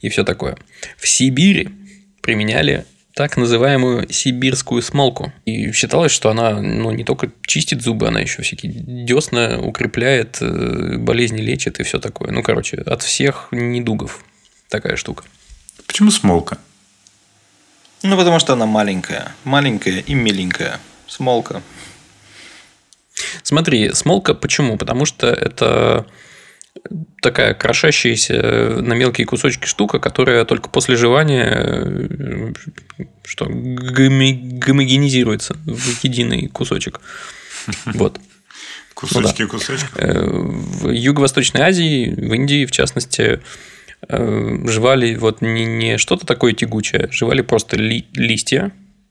[0.00, 0.56] и все такое.
[0.96, 1.70] В Сибири
[2.22, 5.32] применяли так называемую сибирскую смолку.
[5.46, 10.98] И считалось, что она ну, не только чистит зубы, она еще всякие десна укрепляет, э,
[10.98, 12.30] болезни лечит и все такое.
[12.30, 14.22] Ну, короче, от всех недугов
[14.68, 15.24] такая штука.
[15.86, 16.58] Почему смолка?
[18.02, 19.34] Ну, потому что она маленькая.
[19.44, 20.78] Маленькая и миленькая.
[21.06, 21.62] Смолка.
[23.42, 24.76] Смотри, смолка почему?
[24.76, 26.06] Потому что это
[27.22, 32.52] такая крошащаяся на мелкие кусочки штука, которая только после жевания э,
[33.24, 37.00] что, гомогенизируется в единый кусочек.
[37.86, 38.20] Вот.
[38.94, 39.90] Кусочки кусочков.
[39.96, 43.40] Э, В Юго-Восточной Азии, в Индии, в частности,
[44.08, 48.70] э, жевали вот не, не что-то такое тягучее, жевали просто ли- листья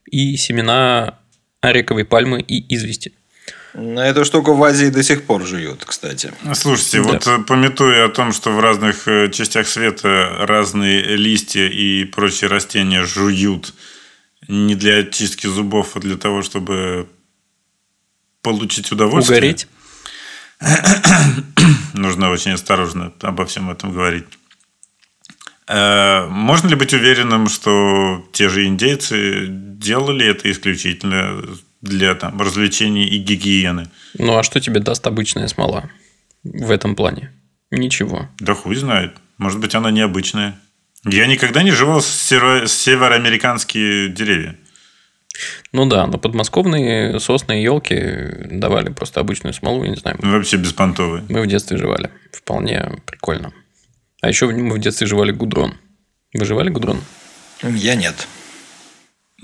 [0.09, 1.19] и семена
[1.61, 3.11] ариковой пальмы и извести.
[3.77, 6.33] На эту штуку в Азии до сих пор жуют, кстати.
[6.53, 7.03] Слушайте, Да.
[7.03, 12.49] вот э, пометуя о том, что в разных э, частях света разные листья и прочие
[12.49, 13.73] растения жуют
[14.47, 17.09] не для очистки зубов, а для того, чтобы
[18.41, 19.39] получить удовольствие.
[19.39, 19.67] Угореть.
[21.93, 24.25] Нужно очень осторожно обо всем этом говорить.
[25.67, 31.43] Э, Можно ли быть уверенным, что те же индейцы делали это исключительно
[31.85, 33.87] для там, развлечений и гигиены?
[34.17, 35.89] Ну, а что тебе даст обычная смола
[36.43, 37.31] в этом плане?
[37.71, 38.29] Ничего.
[38.39, 39.15] Да хуй знает.
[39.37, 40.59] Может быть, она необычная.
[41.03, 44.55] Я никогда не жевал северо- североамериканские деревья.
[45.71, 50.17] Ну да, но подмосковные сосны и елки давали просто обычную смолу, я не знаю.
[50.21, 51.25] Ну, Вообще беспонтовые.
[51.29, 52.09] Мы в детстве жевали.
[52.31, 53.51] Вполне прикольно.
[54.21, 55.75] А еще мы в детстве жевали гудрон.
[56.33, 57.01] Вы жевали гудрон?
[57.61, 58.27] Я нет.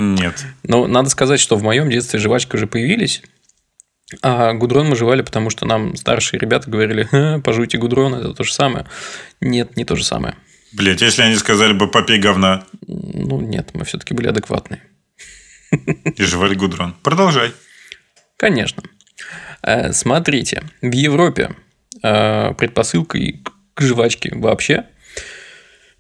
[0.02, 0.46] Нет.
[0.64, 3.22] Но надо сказать, что в моем детстве жвачки уже появились.
[4.22, 8.44] А гудрон мы жевали, потому что нам старшие ребята говорили, «Ха, пожуйте гудрон, это то
[8.44, 8.86] же самое.
[9.40, 10.36] Нет, не то же самое.
[10.74, 14.82] Блять, если они сказали бы попей говна Ну, нет, мы все-таки были адекватные.
[15.72, 16.96] и жевали гудрон.
[17.04, 17.54] Продолжай.
[18.38, 18.84] Конечно.
[19.62, 21.52] Э, Смотрите, в Европе
[22.04, 23.42] э, предпосылкой
[23.74, 24.86] к жвачке вообще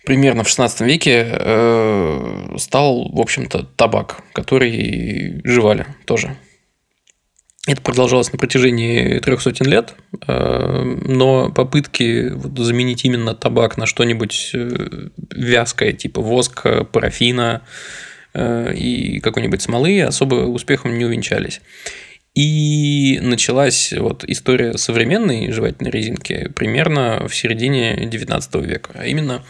[0.05, 6.35] примерно в 16 веке э, стал, в общем-то, табак, который жевали тоже.
[7.67, 9.93] Это продолжалось на протяжении трех сотен лет,
[10.27, 17.61] э, но попытки заменить именно табак на что-нибудь э, вязкое, типа воска, парафина
[18.33, 21.61] э, и какой-нибудь смолы, особо успехом не увенчались.
[22.33, 28.91] И началась вот история современной жевательной резинки примерно в середине 19 века.
[28.95, 29.43] А именно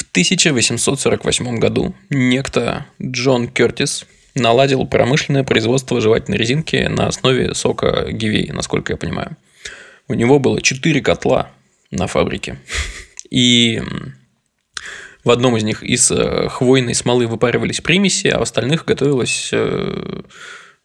[0.00, 8.50] в 1848 году некто Джон Кертис наладил промышленное производство жевательной резинки на основе сока гивей,
[8.50, 9.36] насколько я понимаю.
[10.08, 11.50] У него было 4 котла
[11.90, 12.58] на фабрике.
[13.30, 13.82] И
[15.22, 20.22] в одном из них из э, хвойной смолы выпаривались примеси, а в остальных готовилась э,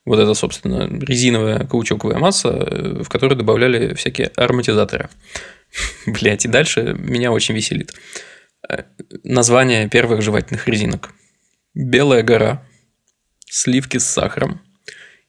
[0.04, 5.08] вот эта, собственно, резиновая каучуковая масса, э, в которую добавляли всякие ароматизаторы.
[6.06, 7.94] Блять, и дальше меня очень веселит.
[9.24, 11.14] Название первых жевательных резинок.
[11.74, 12.64] Белая гора,
[13.48, 14.62] сливки с сахаром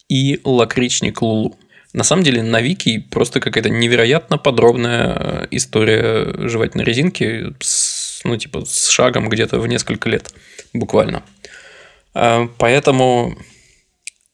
[0.09, 1.59] и лакричник Лулу.
[1.93, 8.64] На самом деле на Вики просто какая-то невероятно подробная история жевательной резинки с, ну, типа,
[8.64, 10.32] с шагом где-то в несколько лет
[10.72, 11.22] буквально.
[12.14, 13.37] А, поэтому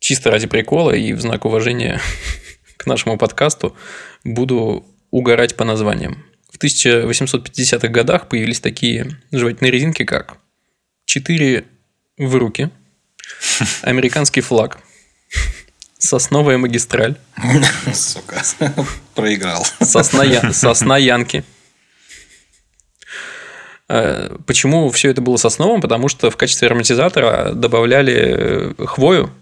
[0.00, 2.00] чисто ради прикола и в знак уважения
[2.76, 3.76] к нашему подкасту
[4.24, 6.24] буду угорать по названиям.
[6.62, 10.38] В 1850-х годах появились такие жевательные резинки, как
[11.06, 11.64] 4
[12.18, 12.70] в руки–
[13.82, 14.78] Американский флаг.
[15.98, 17.16] Сосновая магистраль.
[17.92, 18.42] Сука,
[19.14, 19.64] проиграл.
[19.80, 21.44] Сосна, сосна Янки.
[23.88, 25.80] Э, почему все это было сосновым?
[25.80, 29.32] Потому что в качестве ароматизатора добавляли э, хвою,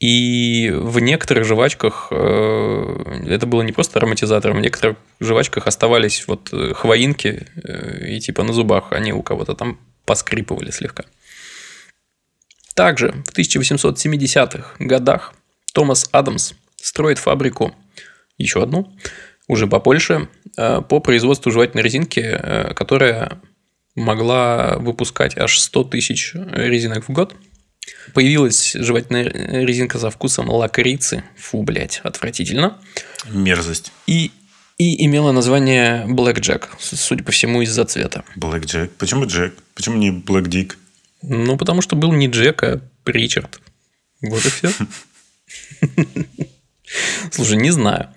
[0.00, 6.52] и в некоторых жвачках э, это было не просто ароматизатором, в некоторых жвачках оставались вот
[6.74, 7.46] хвоинки,
[8.06, 11.04] и типа на зубах они у кого-то там поскрипывали слегка.
[12.74, 15.34] Также в 1870-х годах
[15.72, 17.74] Томас Адамс строит фабрику,
[18.36, 18.92] еще одну,
[19.46, 23.40] уже по Польше, э, по производству жевательной резинки, э, которая
[23.94, 27.34] могла выпускать аж 100 тысяч резинок в год.
[28.12, 31.24] Появилась жевательная резинка со вкусом лакрицы.
[31.36, 32.78] Фу, блядь, отвратительно.
[33.28, 33.92] Мерзость.
[34.06, 34.30] И,
[34.78, 38.24] и имела название Black Jack, судя по всему, из-за цвета.
[38.36, 38.90] Black Jack.
[38.98, 39.54] Почему Джек?
[39.74, 40.74] Почему не Black Dick?
[41.22, 43.60] Ну, потому что был не Джек, а Ричард.
[44.20, 44.70] Вот и все.
[47.30, 48.10] Слушай, не знаю.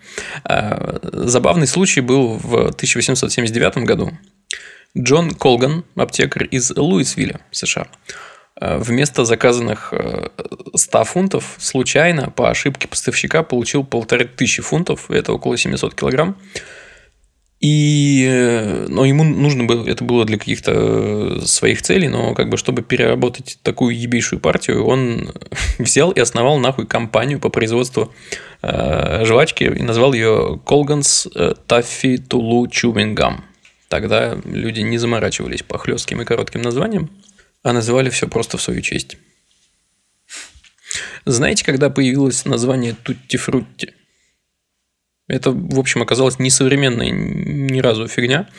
[0.44, 4.12] А, забавный случай был в 1879 году.
[4.98, 7.88] Джон Колган, аптекарь из Луисвилля, США,
[8.60, 9.94] вместо заказанных
[10.74, 16.36] 100 фунтов случайно по ошибке поставщика получил полторы тысячи фунтов, это около 700 килограмм,
[17.60, 22.50] и, э, но ему нужно было, это было для каких-то э, своих целей, но как
[22.50, 25.32] бы чтобы переработать такую ебейшую партию, он
[25.80, 28.14] взял и основал нахуй компанию по производству
[28.62, 33.38] э, жвачки и назвал ее Taffy Tulu Chewing Gum.
[33.88, 37.10] Тогда люди не заморачивались по хлестким и коротким названиям,
[37.64, 39.18] а называли все просто в свою честь.
[41.26, 43.94] Знаете, когда появилось название Тутти Фрутти?
[45.28, 48.50] Это, в общем, оказалось несовременная ни разу фигня.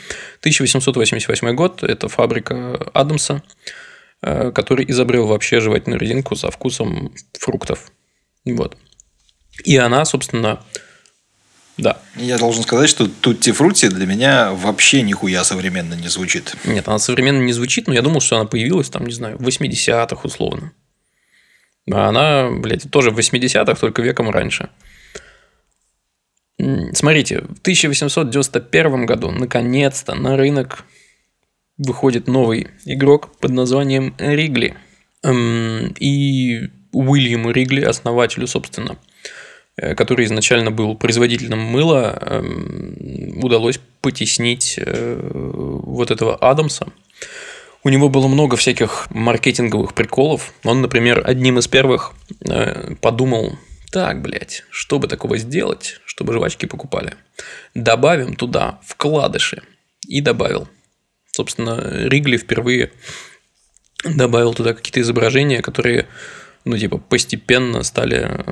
[0.41, 3.41] 1888 год– это фабрика Адамса,
[4.21, 7.91] э, который изобрел вообще жевательную резинку со вкусом фруктов.
[8.45, 8.77] Вот.
[9.63, 10.63] И она, собственно,
[11.81, 12.01] да.
[12.15, 16.55] Я должен сказать, что Тутти Фрути для меня вообще нихуя современно не звучит.
[16.65, 19.47] Нет, она современно не звучит, но я думал, что она появилась там, не знаю, в
[19.47, 20.71] 80-х условно.
[21.91, 24.69] А она, блядь, тоже в 80-х, только веком раньше.
[26.93, 30.83] Смотрите, в 1891 году наконец-то на рынок
[31.77, 34.75] выходит новый игрок под названием Ригли.
[35.23, 38.97] Эм, и Уильяму Ригли, основателю, собственно,
[39.95, 45.19] который изначально был производителем мыла, эм, удалось потеснить э,
[45.83, 46.87] вот этого Адамса.
[47.83, 50.53] У него было много всяких маркетинговых приколов.
[50.63, 53.57] Он, например, одним из первых э, подумал,
[53.91, 57.13] так, блядь, чтобы такого сделать, чтобы жвачки покупали,
[57.73, 59.63] добавим туда вкладыши.
[60.07, 60.67] И добавил.
[61.31, 62.91] Собственно, Ригли впервые
[64.03, 66.07] добавил туда какие-то изображения, которые,
[66.65, 68.43] ну, типа, постепенно стали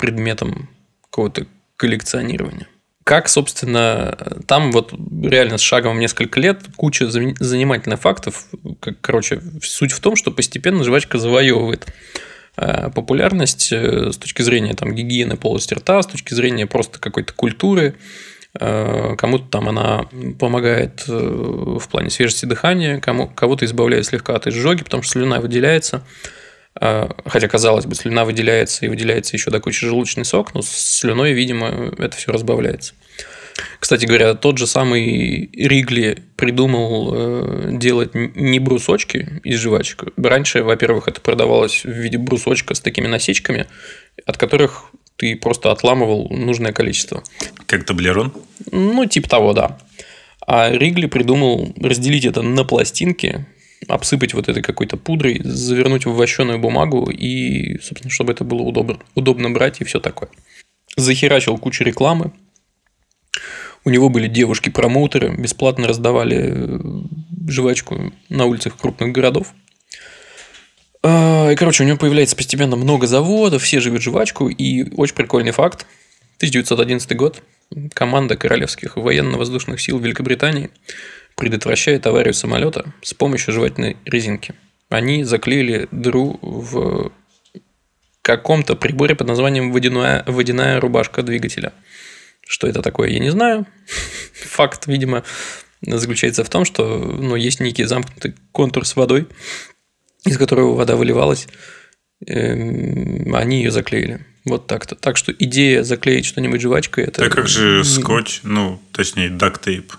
[0.00, 0.68] предметом
[1.04, 1.46] какого-то
[1.76, 2.66] коллекционирования.
[3.04, 4.92] Как, собственно, там вот
[5.22, 8.46] реально с шагом в несколько лет куча занимательных фактов.
[9.00, 11.86] Короче, суть в том, что постепенно жвачка завоевывает
[12.56, 17.32] Э, популярность э, с точки зрения там, гигиены полости рта, с точки зрения просто какой-то
[17.32, 17.94] культуры.
[18.58, 20.06] Э, Кому-то там она
[20.38, 26.02] помогает в плане свежести дыхания, кому, кого-то избавляет слегка от изжоги, потому что слюна выделяется.
[26.78, 30.68] Э, Хотя, казалось бы, слюна выделяется и выделяется еще до кучи желудочный сок, но с
[30.68, 32.94] слюной, видимо, это все разбавляется.
[33.78, 40.04] Кстати говоря, тот же самый Ригли придумал э, делать не брусочки из жвачек.
[40.16, 43.66] Раньше, во-первых, это продавалось в виде брусочка с такими насечками,
[44.24, 47.22] от которых ты просто отламывал нужное количество.
[47.66, 48.32] Как таблерон?
[48.70, 49.78] Ну, типа того, да.
[50.46, 53.46] А Ригли придумал разделить это на пластинки,
[53.88, 58.98] обсыпать вот этой какой-то пудрой, завернуть в вощеную бумагу и, собственно, чтобы это было удобно,
[59.14, 60.28] удобно брать и все такое.
[60.96, 62.32] Захерачил кучу рекламы.
[63.84, 66.80] У него были девушки-промоутеры, бесплатно раздавали э,
[67.48, 69.54] жвачку на улицах крупных городов.
[71.02, 74.48] А, И, короче, у него появляется постепенно много заводов, все живут жвачку.
[74.48, 75.86] И очень прикольный факт.
[76.36, 77.42] 1911 год.
[77.94, 80.70] Команда Королевских военно-воздушных сил Великобритании
[81.40, 84.54] предотвращает аварию самолета с помощью жевательной резинки.
[84.90, 87.12] Они заклеили дыру в
[88.22, 91.72] каком-то приборе под названием водяная, водяная рубашка двигателя.
[92.46, 93.66] Что это такое, я не знаю.
[94.34, 95.24] Факт, видимо,
[95.80, 99.26] заключается в том, что ну, есть некий замкнутый контур с водой,
[100.26, 101.48] из которого вода выливалась.
[102.26, 104.26] Эм, Они ее заклеили.
[104.44, 104.94] Вот так-то.
[104.94, 107.22] Так что идея заклеить что-нибудь жвачкой это.
[107.22, 109.94] Так как же скотч, ну, точнее, дактейп.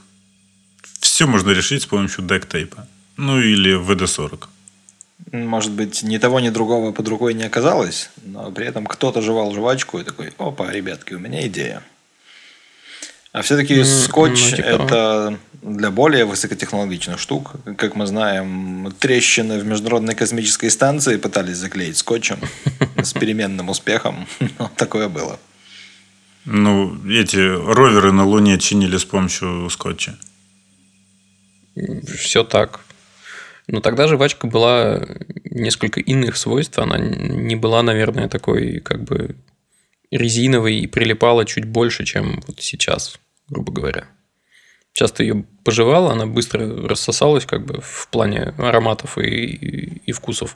[1.02, 2.88] Все можно решить с помощью дактейпа.
[3.18, 4.46] Ну, или ВД-40.
[5.32, 9.54] Может быть, ни того, ни другого под рукой не оказалось, но при этом кто-то жевал
[9.54, 11.84] жвачку и такой, опа, ребятки, у меня идея.
[13.34, 14.66] А все-таки М, скотч ну, типа.
[14.66, 17.54] это для более высокотехнологичных штук.
[17.78, 22.40] Как мы знаем, трещины в Международной космической станции пытались заклеить скотчем
[23.02, 24.28] с переменным успехом.
[24.76, 25.40] Такое было.
[26.46, 30.18] Ну, эти роверы на Луне чинили с помощью скотча.
[32.06, 32.82] Все так.
[33.68, 35.06] Но тогда жвачка была
[35.46, 36.78] несколько иных свойств.
[36.80, 39.36] Она не была, наверное, такой как бы
[40.12, 44.08] резиновой и прилипала чуть больше, чем вот сейчас, грубо говоря.
[44.94, 50.12] Сейчас ты ее пожевала, она быстро рассосалась как бы в плане ароматов и, и, и
[50.12, 50.56] вкусов.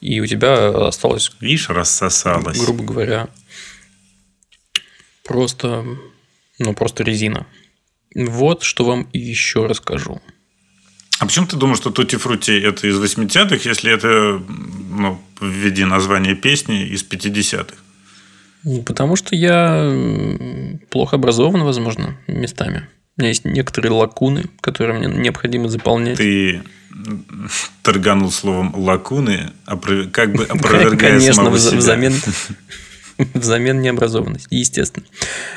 [0.00, 2.60] И у тебя осталось, Видишь, рассосалась.
[2.60, 3.28] грубо говоря,
[5.22, 5.86] просто,
[6.58, 7.46] ну, просто резина.
[8.14, 10.20] Вот что вам еще расскажу.
[11.20, 14.42] А почему ты думаешь, что Тути Фрути это из 80-х, если это,
[14.90, 17.74] ну, введи название песни, из 50-х?
[18.64, 19.92] Ну, Потому что я
[20.90, 22.88] плохо образован, возможно, местами.
[23.16, 26.16] У меня есть некоторые лакуны, которые мне необходимо заполнять.
[26.16, 26.62] Ты
[27.82, 31.78] торганул словом лакуны, опро- как бы опровергая Конечно, самого себя.
[31.78, 32.14] взамен,
[33.34, 35.06] взамен необразованности, естественно.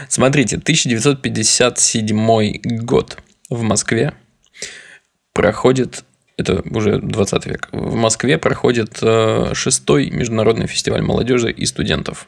[0.09, 3.17] Смотрите, 1957 год
[3.49, 4.13] в Москве
[5.37, 6.03] проходит,
[6.35, 12.27] это уже 20 век, в Москве проходит э, шестой международный фестиваль молодежи и студентов.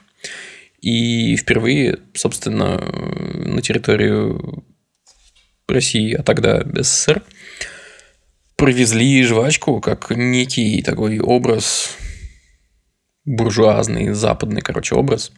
[0.80, 4.64] И впервые, собственно, э, на территорию
[5.68, 7.24] России, а тогда СССР,
[8.56, 11.98] провезли жвачку как некий такой образ
[13.26, 15.32] буржуазный, западный, короче, образ.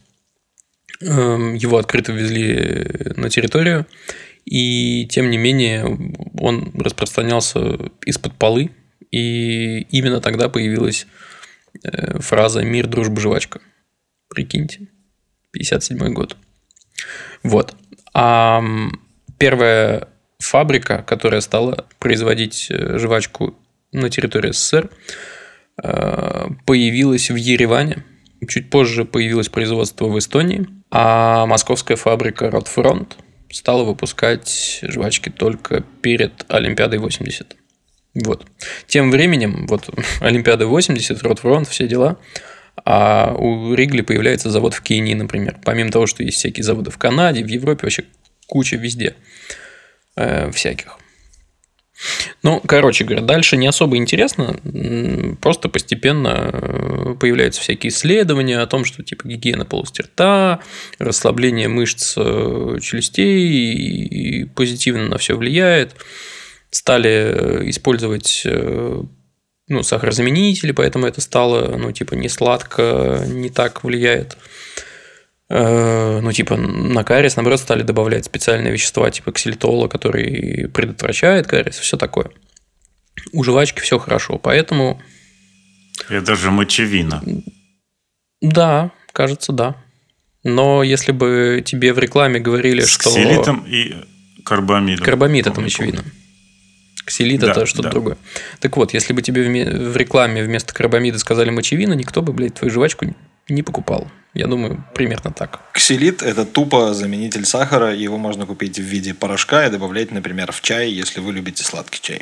[1.02, 3.86] Эм, Его открыто везли на территорию,
[4.46, 5.86] и тем не менее
[6.40, 7.60] он распространялся
[8.06, 8.72] из-под полы,
[9.12, 11.08] и именно тогда появилась
[11.84, 13.62] э, фраза «Мир, дружба, жвачка».
[14.30, 14.88] Прикиньте.
[15.52, 16.38] 57 год.
[17.44, 17.76] Вот.
[18.14, 18.64] А
[19.38, 20.08] первая
[20.40, 23.56] фабрика, которая стала производить э, жвачку
[23.92, 24.90] на территории СССР,
[25.84, 28.04] э, появилась в Ереване.
[28.48, 33.18] Чуть позже появилось производство в Эстонии, а московская фабрика Ротфронт
[33.52, 37.56] стала выпускать жвачки только перед Олимпиадой 80.
[38.14, 38.46] Вот.
[38.88, 39.90] Тем временем, вот
[40.22, 42.18] Олимпиада 80, Ротфронт, все дела,
[42.84, 45.60] а у Ригли появляется завод в Кении, например.
[45.64, 48.06] Помимо того, что есть всякие заводы в Канаде, в Европе, вообще
[48.48, 49.16] куча везде
[50.16, 50.98] э, всяких.
[52.44, 54.56] Ну, короче говоря, дальше не особо интересно,
[55.42, 60.60] просто постепенно э, появляются всякие исследования о том, что типа гигиена полости рта,
[60.98, 65.96] расслабление мышц э, челюстей и позитивно на все влияет.
[66.72, 68.46] Стали э, использовать
[69.68, 74.38] ну, сахарозаменители, поэтому это стало, ну, типа, не сладко, не так влияет.
[75.54, 81.78] Э, Ну, типа, на кариес, наоборот, стали добавлять специальные вещества, типа ксилитола, который предотвращает кариес,
[81.78, 82.32] все такое.
[83.34, 85.02] У жвачки все хорошо, поэтому,
[86.10, 87.22] Это же мочевина.
[88.42, 89.76] да, кажется, да.
[90.44, 93.10] Но если бы тебе в рекламе говорили, С что...
[93.10, 93.94] ксилитом и
[94.46, 95.04] карбамидом.
[95.04, 95.70] Карбамид это помню.
[97.06, 97.90] Ксилит Да, это что-то да.
[97.90, 98.18] другое.
[98.62, 102.72] Так вот, если бы тебе в рекламе вместо карбамида сказали мочевина, никто бы, блядь, твою
[102.72, 103.06] жвачку
[103.52, 104.08] не покупал.
[104.34, 105.60] Я думаю, примерно так.
[105.74, 107.94] Ксилит– это тупо заменитель сахара.
[107.94, 112.00] Его можно купить в виде порошка и добавлять, например, в чай, если вы любите сладкий
[112.02, 112.22] чай.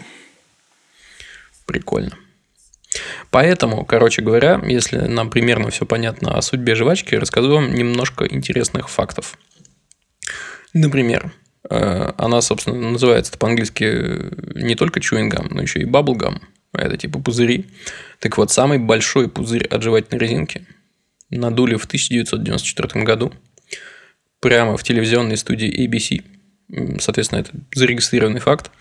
[1.67, 2.17] Прикольно.
[3.29, 8.89] Поэтому, короче говоря, если нам примерно все понятно о судьбе жвачки, расскажу вам немножко интересных
[8.89, 9.37] фактов.
[10.73, 11.31] Например,
[11.69, 16.41] э, она, собственно, называется по-английски э, не только чуингам, но еще и баблгам.
[16.73, 17.67] Это типа пузыри.
[18.17, 20.65] Так вот, самый большой пузырь от жевательной резинки
[21.29, 23.33] надули в 1994 году
[24.39, 26.99] прямо в телевизионной студии ABC.
[26.99, 28.71] Соответственно, это зарегистрированный факт.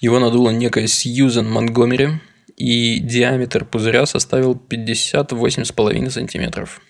[0.00, 2.20] Его надула некая Сьюзен Монтгомери,
[2.56, 6.80] и диаметр пузыря составил 58,5 сантиметров.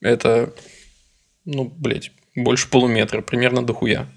[0.00, 0.54] Это,
[1.44, 4.08] ну, блядь, больше полуметра, примерно дохуя.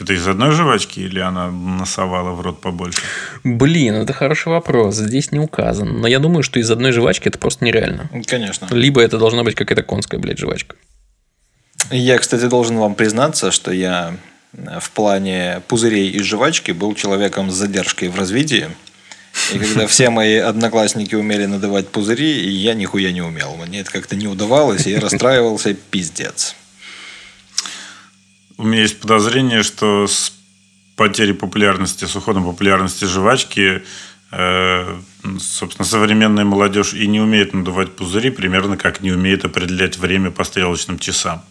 [0.00, 3.02] Это из одной жвачки или она носовала в рот побольше?
[3.44, 4.96] Блин, это хороший вопрос.
[4.96, 6.00] Здесь не указан.
[6.00, 8.08] Но я думаю, что из одной жвачки это просто нереально.
[8.26, 8.68] Конечно.
[8.70, 10.76] Либо это должна быть какая-то конская, блядь, жвачка.
[11.90, 14.16] Я, кстати, должен вам признаться, что я
[14.54, 18.68] э, в плане пузырей и жвачки был человеком с задержкой в развитии.
[19.52, 23.56] И когда все мои одноклассники умели надавать пузыри, и я нихуя не умел.
[23.56, 26.54] Мне это как-то не удавалось, и я расстраивался пиздец.
[28.58, 30.32] У меня есть подозрение, что с
[30.96, 33.82] потерей популярности, с уходом популярности жвачки,
[34.30, 35.00] э,
[35.40, 40.44] собственно, современная молодежь и не умеет надувать пузыри, примерно как не умеет определять время по
[40.44, 41.42] стрелочным часам.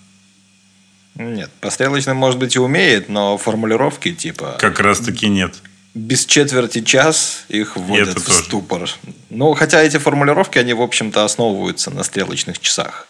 [1.16, 5.56] Нет, по стрелочным, может быть, и умеет, но формулировки типа Как раз таки нет.
[5.94, 8.44] без четверти час их вводят это в тоже.
[8.44, 8.90] ступор.
[9.30, 13.08] Ну, хотя эти формулировки, они, в общем-то, основываются на стрелочных часах.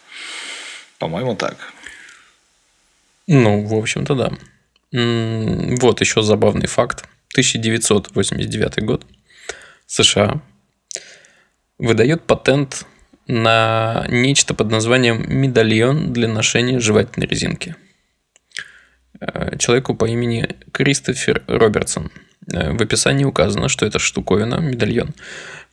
[0.98, 1.56] По-моему, так.
[3.32, 4.30] Ну, в общем-то, да.
[5.80, 7.04] Вот еще забавный факт.
[7.32, 9.06] 1989 год.
[9.86, 10.42] США
[11.78, 12.84] выдает патент
[13.26, 17.74] на нечто под названием медальон для ношения жевательной резинки.
[19.18, 22.12] Э, Человеку по имени Кристофер Робертсон.
[22.52, 25.14] Э, В описании указано, что эта штуковина, медальон,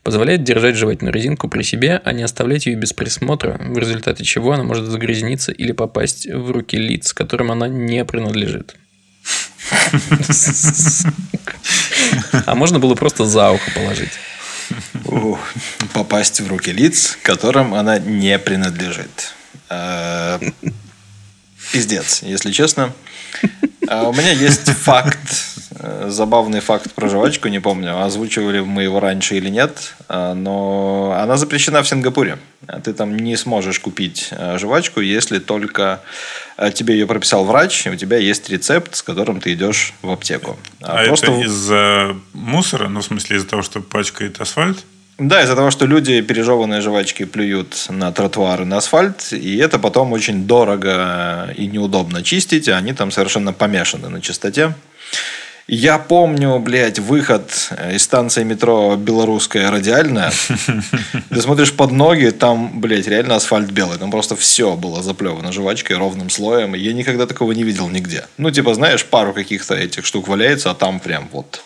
[0.04, 4.54] позволяет держать жевательную резинку при себе, а не оставлять ее без присмотра, в результате чего
[4.54, 8.76] она может загрязниться или попасть в руки лиц, которым она не принадлежит.
[12.46, 14.12] А можно было просто за ухо положить.
[15.94, 19.34] Попасть в руки лиц, которым она не принадлежит.
[19.70, 20.40] Э,
[21.72, 22.94] Пиздец, если честно.
[23.88, 25.20] А У меня есть факт,
[26.08, 31.38] забавный факт про жвачку, не помню, озвучивали мы его раньше или нет, а, но она
[31.38, 32.38] запрещена в Сингапуре.
[32.68, 36.02] А Ты там не сможешь купить э, жвачку, если только
[36.58, 40.12] э, тебе ее прописал врач, и у тебя есть рецепт, с которым ты идешь в
[40.12, 40.60] аптеку.
[40.82, 44.78] А, это из-за мусора, ну, в смысле, из-за того, что пачкает асфальт?
[45.18, 50.14] Да, из-за того, что люди пережеванные жвачки плюют на тротуары, на асфальт, и это потом
[50.14, 54.76] очень дорого и неудобно чистить, а они там совершенно помешаны на чистоте.
[55.72, 60.32] Я помню, блядь, выход э, из станции метро Белорусская радиальная.
[61.30, 64.00] Ты смотришь под ноги, там, блядь, реально асфальт белый.
[64.00, 66.74] Там просто все было заплевано жвачкой ровным слоем.
[66.74, 68.26] Я никогда такого не видел нигде.
[68.40, 71.62] Ну, типа, знаешь, пару каких-то этих штук валяется, а там прям вот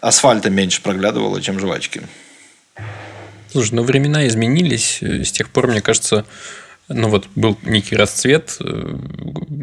[0.00, 2.02] асфальта меньше проглядывало, чем жвачки.
[3.52, 4.98] Слушай, ну времена изменились.
[5.02, 6.26] Э, С тех пор, мне кажется,
[6.88, 8.96] ну вот был некий расцвет э,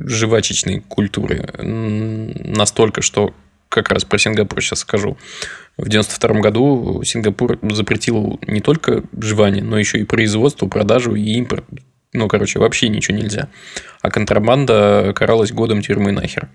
[0.06, 1.50] жвачечной культуры.
[1.58, 3.34] Настолько, что
[3.70, 5.18] как раз про Сингапур сейчас скажу.
[5.78, 11.66] В 92 году Сингапур запретил не только жевание, но еще и производство, продажу и импорт.
[12.14, 13.50] Ну, короче, вообще ничего нельзя.
[14.02, 16.50] А контрабанда каралась годом тюрьмы нахер.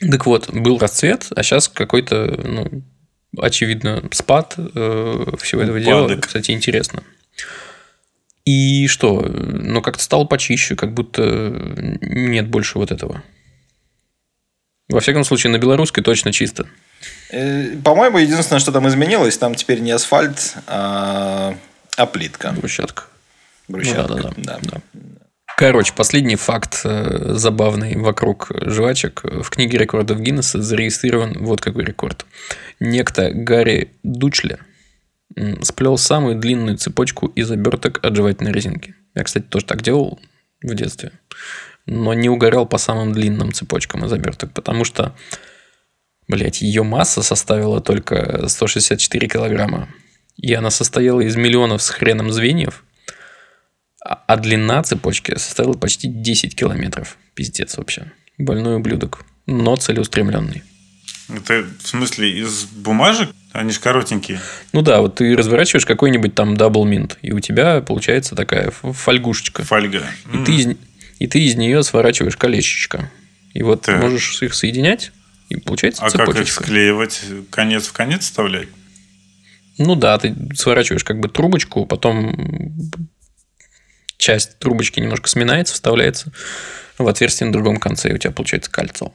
[0.00, 2.82] Так вот, был расцвет, а сейчас какой-то, ну,
[3.38, 6.06] очевидно, спад э, всего этого дела.
[6.06, 6.26] Упадок.
[6.26, 7.02] Кстати, интересно.
[8.44, 9.20] И что?
[9.20, 11.52] Ну, как-то стало почище, как будто
[12.00, 13.22] нет больше вот этого.
[14.90, 16.66] Во всяком случае, на белорусской точно чисто.
[17.30, 21.54] Э, По-моему, единственное, что там изменилось, там теперь не асфальт, а,
[21.96, 22.52] а плитка.
[22.52, 23.04] Брусчатка.
[23.68, 24.14] Брусчатка.
[24.14, 25.00] Ну, да, да, да, да.
[25.56, 29.22] Короче, последний факт э, забавный вокруг жвачек.
[29.24, 32.24] В книге рекордов Гиннесса зарегистрирован вот какой рекорд.
[32.80, 34.58] Некто Гарри Дучле
[35.62, 38.94] сплел самую длинную цепочку из оберток от жевательной резинки.
[39.14, 40.18] Я, кстати, тоже так делал
[40.62, 41.12] в детстве.
[41.90, 45.12] Но не угорал по самым длинным цепочкам из оберток, потому что,
[46.28, 49.88] блядь, ее масса составила только 164 килограмма.
[50.36, 52.84] И она состояла из миллионов с хреном звеньев,
[54.02, 57.18] А, а длина цепочки составила почти 10 километров.
[57.34, 58.12] Пиздец вообще.
[58.38, 59.24] Больной ублюдок.
[59.46, 60.62] Но целеустремленный.
[61.28, 63.30] Это в смысле из бумажек?
[63.52, 64.40] Они же коротенькие.
[64.72, 69.64] Ну да, вот ты разворачиваешь какой-нибудь там Doublemint, и у тебя получается такая фольгушечка.
[69.64, 70.04] Фольга.
[70.32, 70.76] И, ты из,
[71.20, 73.08] и ты из нее сворачиваешь колечечко.
[73.52, 74.02] И вот Так.
[74.02, 75.12] можешь их соединять,
[75.48, 76.64] и получается А как их цепочечка.
[76.64, 77.20] склеивать?
[77.50, 78.68] Конец в конец вставлять?
[79.78, 82.90] Ну да, ты сворачиваешь как бы трубочку, потом
[84.16, 86.32] часть трубочки немножко сминается, вставляется
[86.98, 89.12] в отверстие на другом конце, и у тебя получается кольцо.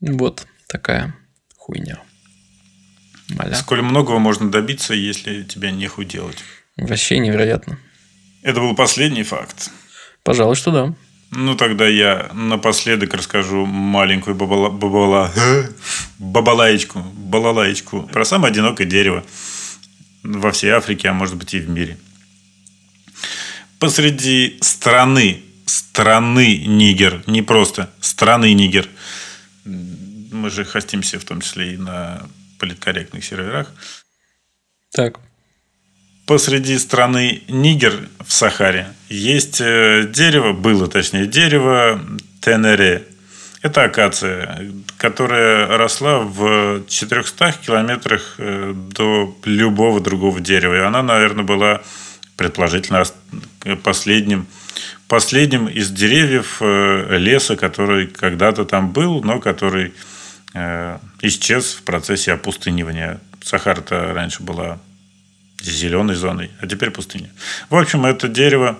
[0.00, 1.14] Вот такая
[1.56, 2.00] хуйня.
[3.28, 3.54] Маля.
[3.54, 6.38] Сколь многого можно добиться, если тебя нехуй делать.
[6.76, 7.78] Вообще невероятно.
[8.42, 9.70] Это был последний факт.
[10.22, 10.94] Пожалуй, что да.
[11.30, 15.32] Ну, тогда я напоследок расскажу маленькую бабала, бабала,
[16.18, 19.24] бабалаечку, балалаечку про самое одинокое дерево
[20.22, 21.96] во всей Африке, а может быть и в мире.
[23.78, 28.86] Посреди страны, страны Нигер, не просто страны Нигер,
[29.64, 33.72] мы же хостимся в том числе и на политкорректных серверах,
[34.92, 35.18] Так.
[36.32, 42.00] Посреди страны Нигер в Сахаре есть э, дерево, было точнее дерево
[42.40, 43.04] Тенере.
[43.60, 50.74] Это акация, которая росла в 400 километрах э, до любого другого дерева.
[50.74, 51.82] И она, наверное, была
[52.38, 53.14] предположительно ос-
[53.82, 54.46] последним,
[55.08, 59.92] последним из деревьев э, леса, который когда-то там был, но который
[61.22, 63.20] исчез в процессе опустынивания.
[63.42, 64.78] Сахара-то раньше была
[65.70, 67.30] зеленой зоной, а теперь пустыня.
[67.70, 68.78] В общем, это дерево,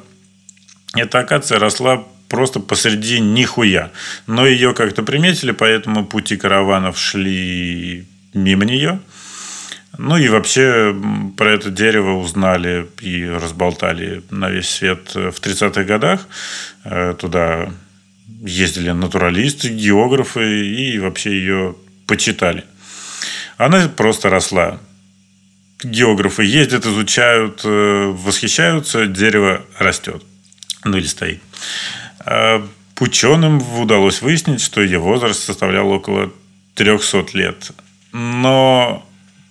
[0.95, 3.91] эта акация росла просто посреди нихуя.
[4.26, 9.01] Но ее как-то приметили, поэтому пути караванов шли мимо нее.
[9.99, 10.97] Ну и вообще
[11.37, 16.26] про это дерево узнали и разболтали на весь свет в 30-х годах.
[16.85, 17.70] Э, Туда
[18.41, 21.76] ездили натуралисты, географы и вообще ее
[22.07, 22.64] почитали.
[23.59, 24.80] Она просто росла
[25.85, 30.22] географы ездят, изучают, э, восхищаются, дерево растет.
[30.85, 31.41] Ну или стоит.
[32.20, 32.66] А
[33.03, 36.30] Ученым удалось выяснить, что ее возраст составлял около
[36.76, 37.72] 300 лет.
[38.12, 39.05] Но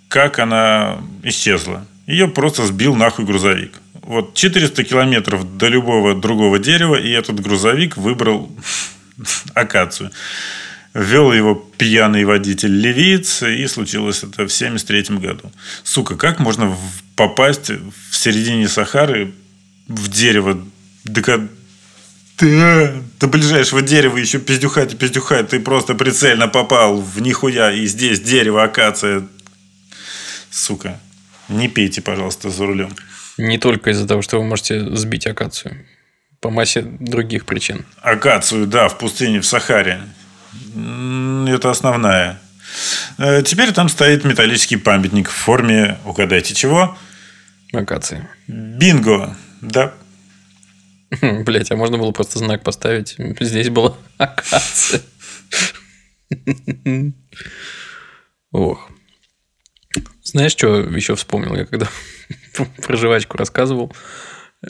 [0.08, 1.86] как она исчезла?
[2.08, 3.74] Ее просто сбил нахуй грузовик.
[4.04, 8.50] Вот 400 километров до любого другого дерева, и этот грузовик выбрал
[9.54, 10.12] акацию.
[10.94, 15.52] Вел его пьяный водитель ливиец, и случилось это в 73 году.
[15.84, 16.76] Сука, как можно
[17.16, 19.32] попасть в середине Сахары
[19.88, 20.62] в дерево
[21.06, 21.48] до, ко-
[22.40, 25.50] Да, до ближайшего дерева еще пиздюхать и пиздюхать.
[25.50, 29.26] Ты просто прицельно попал в нихуя, и здесь дерево, акация.
[30.50, 31.00] Сука,
[31.48, 32.94] не пейте, пожалуйста, за рулем.
[33.38, 35.86] Не только из-за того, что вы можете сбить акацию.
[36.42, 37.86] По массе других причин.
[38.02, 40.02] Акацию, да, в пустыне, в Сахаре.
[40.76, 42.40] Это основная.
[43.18, 46.98] Э, Теперь там стоит металлический памятник в форме, угадайте чего?
[47.74, 48.28] Акации.
[48.48, 49.36] Бинго.
[49.62, 49.94] Да.
[51.22, 53.16] Блять, а можно было просто знак поставить.
[53.40, 55.02] Здесь была акация.
[58.52, 58.90] Ох.
[60.24, 61.88] Знаешь, что еще вспомнил я, когда
[62.84, 63.94] про жвачку рассказывал?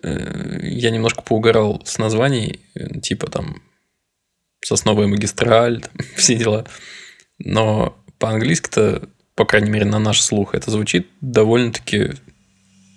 [0.04, 3.62] Э, Я немножко поугарал с названий, э, типа там
[4.64, 6.66] сосновая магистраль, там, все дела.
[7.40, 12.12] Но по-английски-то, по крайней мере, на наш слух, это звучит довольно-таки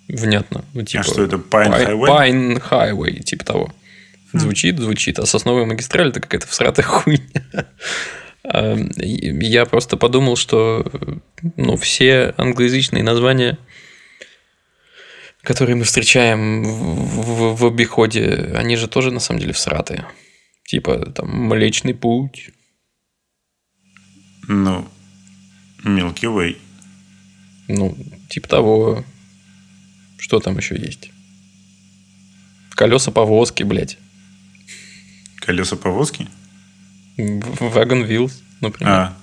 [0.07, 0.63] внятно.
[0.73, 2.07] Ну, типа, А что это, Pine Highway?
[2.07, 3.73] Pine Highway, типа того.
[4.33, 5.17] Звучит, звучит.
[5.19, 7.21] А сосновая магистраль это какая-то всратая хуйня.
[8.43, 10.85] А, Я просто подумал, что
[11.55, 13.57] ну, все англоязычные названия,
[15.41, 17.21] которые мы встречаем в,
[17.53, 20.05] в- в обиходе, они же тоже на самом деле всратые.
[20.65, 22.49] Типа там Млечный путь.
[24.47, 24.87] Ну,
[25.83, 26.57] Milky Way.
[27.67, 27.97] Ну,
[28.29, 29.05] типа того.
[30.17, 31.11] Что там еще есть?
[32.71, 33.97] Колеса повозки, блядь.
[35.37, 36.27] Колеса повозки?
[37.17, 38.93] Вагон Вилс, например.
[38.93, 39.17] А,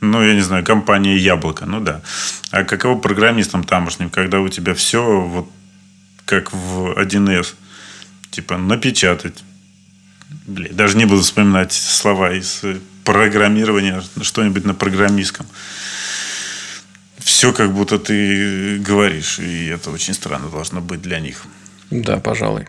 [0.00, 2.02] ну, я не знаю, компания Яблоко, ну да.
[2.50, 5.50] А каково программистам тамошним, когда у тебя все вот
[6.24, 7.54] как в 1С?
[8.30, 9.42] Типа напечатать.
[10.46, 15.46] Блин, даже не буду вспоминать слова из э, программирования, что-нибудь на программистском.
[17.18, 21.44] Все как будто ты говоришь, и это очень странно должно быть для них.
[21.90, 22.68] Да, пожалуй.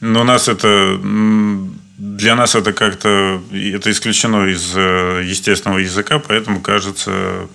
[0.00, 1.00] Но у нас это
[1.98, 7.48] для нас это как-то это исключено из э, естественного языка, поэтому кажется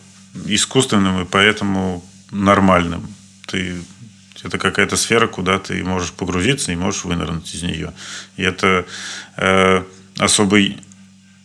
[0.46, 3.08] искусственным и поэтому нормальным.
[3.48, 3.76] Ты
[4.44, 7.94] Это какая-то сфера, куда ты можешь погрузиться и можешь вынырнуть из нее.
[8.38, 8.86] И это
[9.38, 9.84] э,
[10.18, 10.78] особый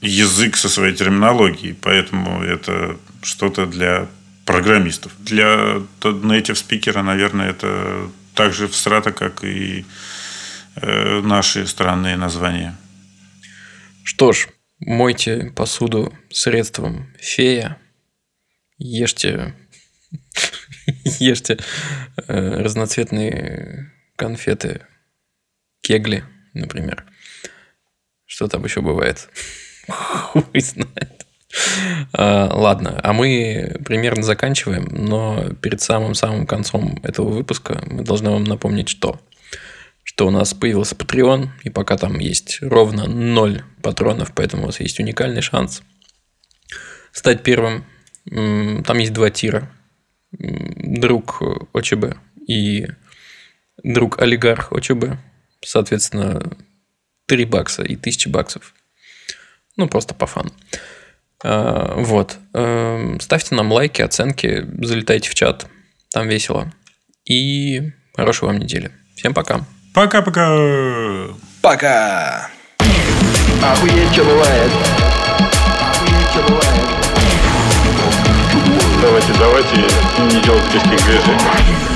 [0.01, 4.09] язык со своей терминологией, поэтому это что-то для
[4.45, 5.13] программистов.
[5.19, 9.85] Для native спикера, наверное, это так же встрата, как и
[10.77, 12.77] э, наши странные названия.
[14.05, 17.79] Что ж, мойте посуду средством фея,
[18.79, 19.55] ешьте,
[21.21, 21.59] ешьте
[22.27, 24.83] э, разноцветные конфеты,
[25.81, 27.05] кегли, например.
[28.27, 29.29] Что там еще бывает?
[29.89, 31.27] Хуй знает.
[32.13, 38.45] А, ладно, а мы примерно заканчиваем, но перед самым-самым концом этого выпуска мы должны вам
[38.45, 39.21] напомнить, что
[40.03, 44.81] что у нас появился Patreon, и пока там есть ровно ноль патронов, поэтому у вас
[44.81, 45.83] есть уникальный шанс
[47.13, 47.85] стать первым.
[48.25, 49.71] Там есть два тира.
[50.39, 52.17] Друг ОЧБ
[52.47, 52.87] и
[53.83, 55.19] друг олигарх ОЧБ.
[55.65, 56.57] Соответственно,
[57.27, 58.75] 3 бакса и 1000 баксов.
[59.77, 60.53] Ну, просто по фану.
[61.45, 62.39] А, вот.
[62.55, 65.67] Эм, ставьте нам лайки, оценки, залетайте в чат.
[66.11, 66.73] Там весело.
[67.25, 68.91] И хорошей вам недели.
[69.17, 69.65] Всем пока.
[69.95, 71.35] Пока-пока.
[71.63, 72.51] Пока!
[73.63, 74.71] Охуеть, что бывает.
[75.81, 76.96] Охуеть, что бывает.
[79.03, 81.96] Давайте, давайте не делать лишних движений.